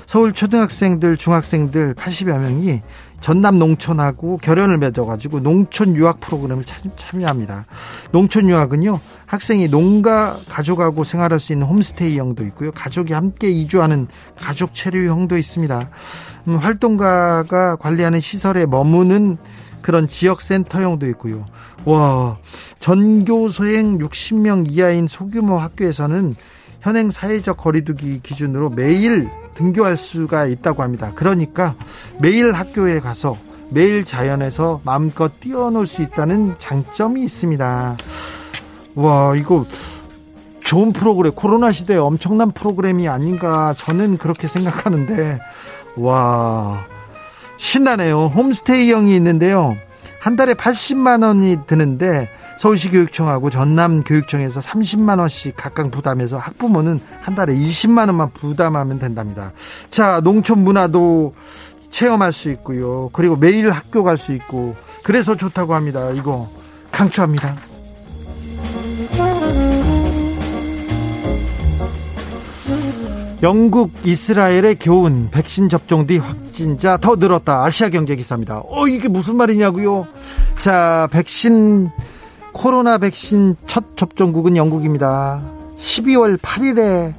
[0.06, 2.80] 서울 초등학생들, 중학생들 80여 명이
[3.20, 7.66] 전남 농촌하고 결연을 맺어가지고 농촌 유학 프로그램을 참 여합니다.
[8.12, 14.06] 농촌 유학은요, 학생이 농가 가족하고 생활할 수 있는 홈스테이형도 있고요, 가족이 함께 이주하는
[14.36, 15.90] 가족 체류형도 있습니다.
[16.46, 19.38] 음, 활동가가 관리하는 시설에 머무는
[19.82, 21.46] 그런 지역센터형도 있고요.
[21.84, 22.36] 와,
[22.80, 26.34] 전교 소행 60명 이하인 소규모 학교에서는
[26.80, 31.12] 현행 사회적 거리두기 기준으로 매일 등교할 수가 있다고 합니다.
[31.14, 31.74] 그러니까
[32.20, 33.36] 매일 학교에 가서
[33.70, 37.96] 매일 자연에서 마음껏 뛰어놀 수 있다는 장점이 있습니다.
[38.94, 39.66] 와, 이거
[40.60, 45.38] 좋은 프로그램, 코로나 시대에 엄청난 프로그램이 아닌가 저는 그렇게 생각하는데,
[45.96, 46.84] 와,
[47.58, 48.26] 신나네요.
[48.28, 49.76] 홈스테이형이 있는데요.
[50.20, 57.34] 한 달에 80만 원이 드는데 서울시 교육청하고 전남 교육청에서 30만 원씩 각각 부담해서 학부모는 한
[57.36, 59.52] 달에 20만 원만 부담하면 된답니다.
[59.90, 61.34] 자, 농촌 문화도
[61.90, 63.10] 체험할 수 있고요.
[63.12, 66.10] 그리고 매일 학교 갈 수 있고 그래서 좋다고 합니다.
[66.10, 66.50] 이거
[66.90, 67.67] 강추합니다.
[73.42, 77.64] 영국, 이스라엘의 교훈, 백신 접종 뒤 확진자 더 늘었다.
[77.64, 78.62] 아시아 경제 기사입니다.
[78.66, 80.08] 어, 이게 무슨 말이냐고요?
[80.58, 81.88] 자, 백신,
[82.52, 85.40] 코로나 백신 첫 접종국은 영국입니다.
[85.76, 87.14] 12월 8일에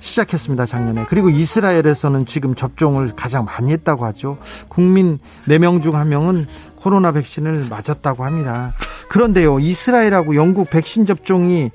[0.00, 1.06] 시작했습니다, 작년에.
[1.08, 4.38] 그리고 이스라엘에서는 지금 접종을 가장 많이 했다고 하죠.
[4.68, 8.74] 국민 4명 중 1명은 코로나 백신을 맞았다고 합니다.
[9.08, 11.70] 그런데요, 이스라엘하고 영국 백신 접종이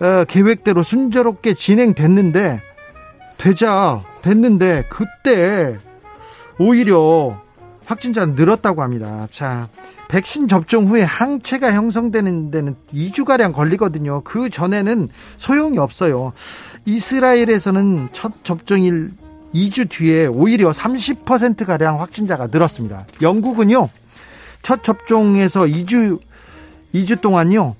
[0.00, 2.62] 어, 계획대로 순조롭게 진행됐는데
[3.36, 5.78] 되자 됐는데 그때
[6.58, 7.40] 오히려
[7.84, 9.28] 확진자는 늘었다고 합니다.
[9.30, 9.68] 자,
[10.08, 14.22] 백신 접종 후에 항체가 형성되는 데는 2주가량 걸리거든요.
[14.22, 16.32] 그 전에는 소용이 없어요.
[16.84, 19.12] 이스라엘에서는 첫 접종일
[19.54, 23.06] 2주 뒤에 오히려 30%가량 확진자가 늘었습니다.
[23.22, 23.88] 영국은요,
[24.62, 26.20] 첫 접종에서 2주,
[26.94, 27.74] 2주 동안요,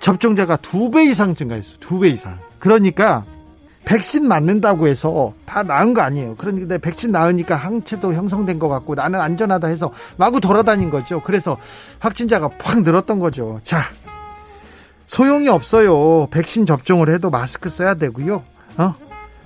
[0.00, 1.78] 접종자가 2배 이상 증가했어요.
[1.80, 2.38] 2배 이상.
[2.58, 3.24] 그러니까
[3.88, 6.34] 백신 맞는다고 해서 다 나은 거 아니에요.
[6.36, 11.22] 그런데 백신 나으니까 항체도 형성된 것 같고 나는 안전하다 해서 마구 돌아다닌 거죠.
[11.24, 11.56] 그래서
[11.98, 13.62] 확진자가 팍 늘었던 거죠.
[13.64, 13.84] 자,
[15.06, 16.28] 소용이 없어요.
[16.30, 18.42] 백신 접종을 해도 마스크 써야 되고요.
[18.76, 18.94] 어?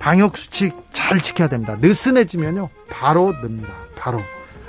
[0.01, 1.76] 방역 수칙 잘 지켜야 됩니다.
[1.80, 2.68] 느슨해지면요.
[2.90, 3.72] 바로 늡니다.
[3.97, 4.20] 바로.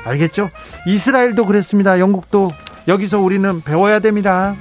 [0.06, 0.52] 알겠죠?
[0.86, 2.00] 이스라엘도 그랬습니다.
[2.00, 2.52] 영국도
[2.88, 4.56] 여기서 우리는 배워야 됩니다.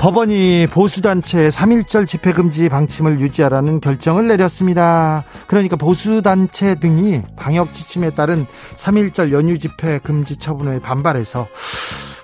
[0.00, 5.24] 법원이 보수단체 3.1절 집회금지 방침을 유지하라는 결정을 내렸습니다.
[5.46, 8.46] 그러니까 보수단체 등이 방역 지침에 따른
[8.76, 11.48] 3.1절 연휴 집회 금지 처분에 반발해서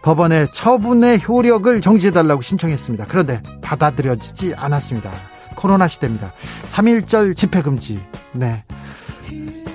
[0.01, 3.05] 법원에 처분의 효력을 정지해달라고 신청했습니다.
[3.11, 5.13] 그런데 받아들여지지 않았습니다.
[5.55, 6.33] 코로나 시대입니다.
[6.69, 8.01] 3.1절 집회 금지.
[8.33, 8.65] 네.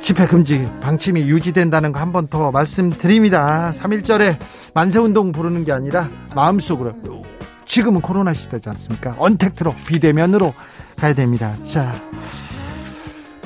[0.02, 3.72] 집회 금지 방침이 유지된다는 거 한 번 더 말씀드립니다.
[3.76, 4.40] 3.1절에
[4.74, 6.94] 만세운동 부르는 게 아니라 마음속으로
[7.66, 9.16] 지금은 코로나 시대지 않습니까?
[9.18, 10.54] 언택트로 비대면으로
[10.98, 11.50] 가야 됩니다.
[11.68, 11.94] 자,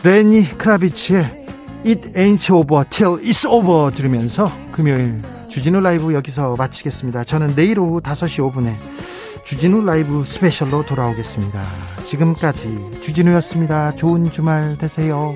[0.03, 1.45] 레니 크라비츠의
[1.86, 7.24] It Ain't Over Till It's Over 들으면서 금요일 주진우 라이브 여기서 마치겠습니다.
[7.24, 8.74] 저는 내일 오후 5시 5분에
[9.45, 11.63] 주진우 라이브 스페셜로 돌아오겠습니다.
[12.07, 13.95] 지금까지 주진우였습니다.
[13.95, 15.36] 좋은 주말 되세요.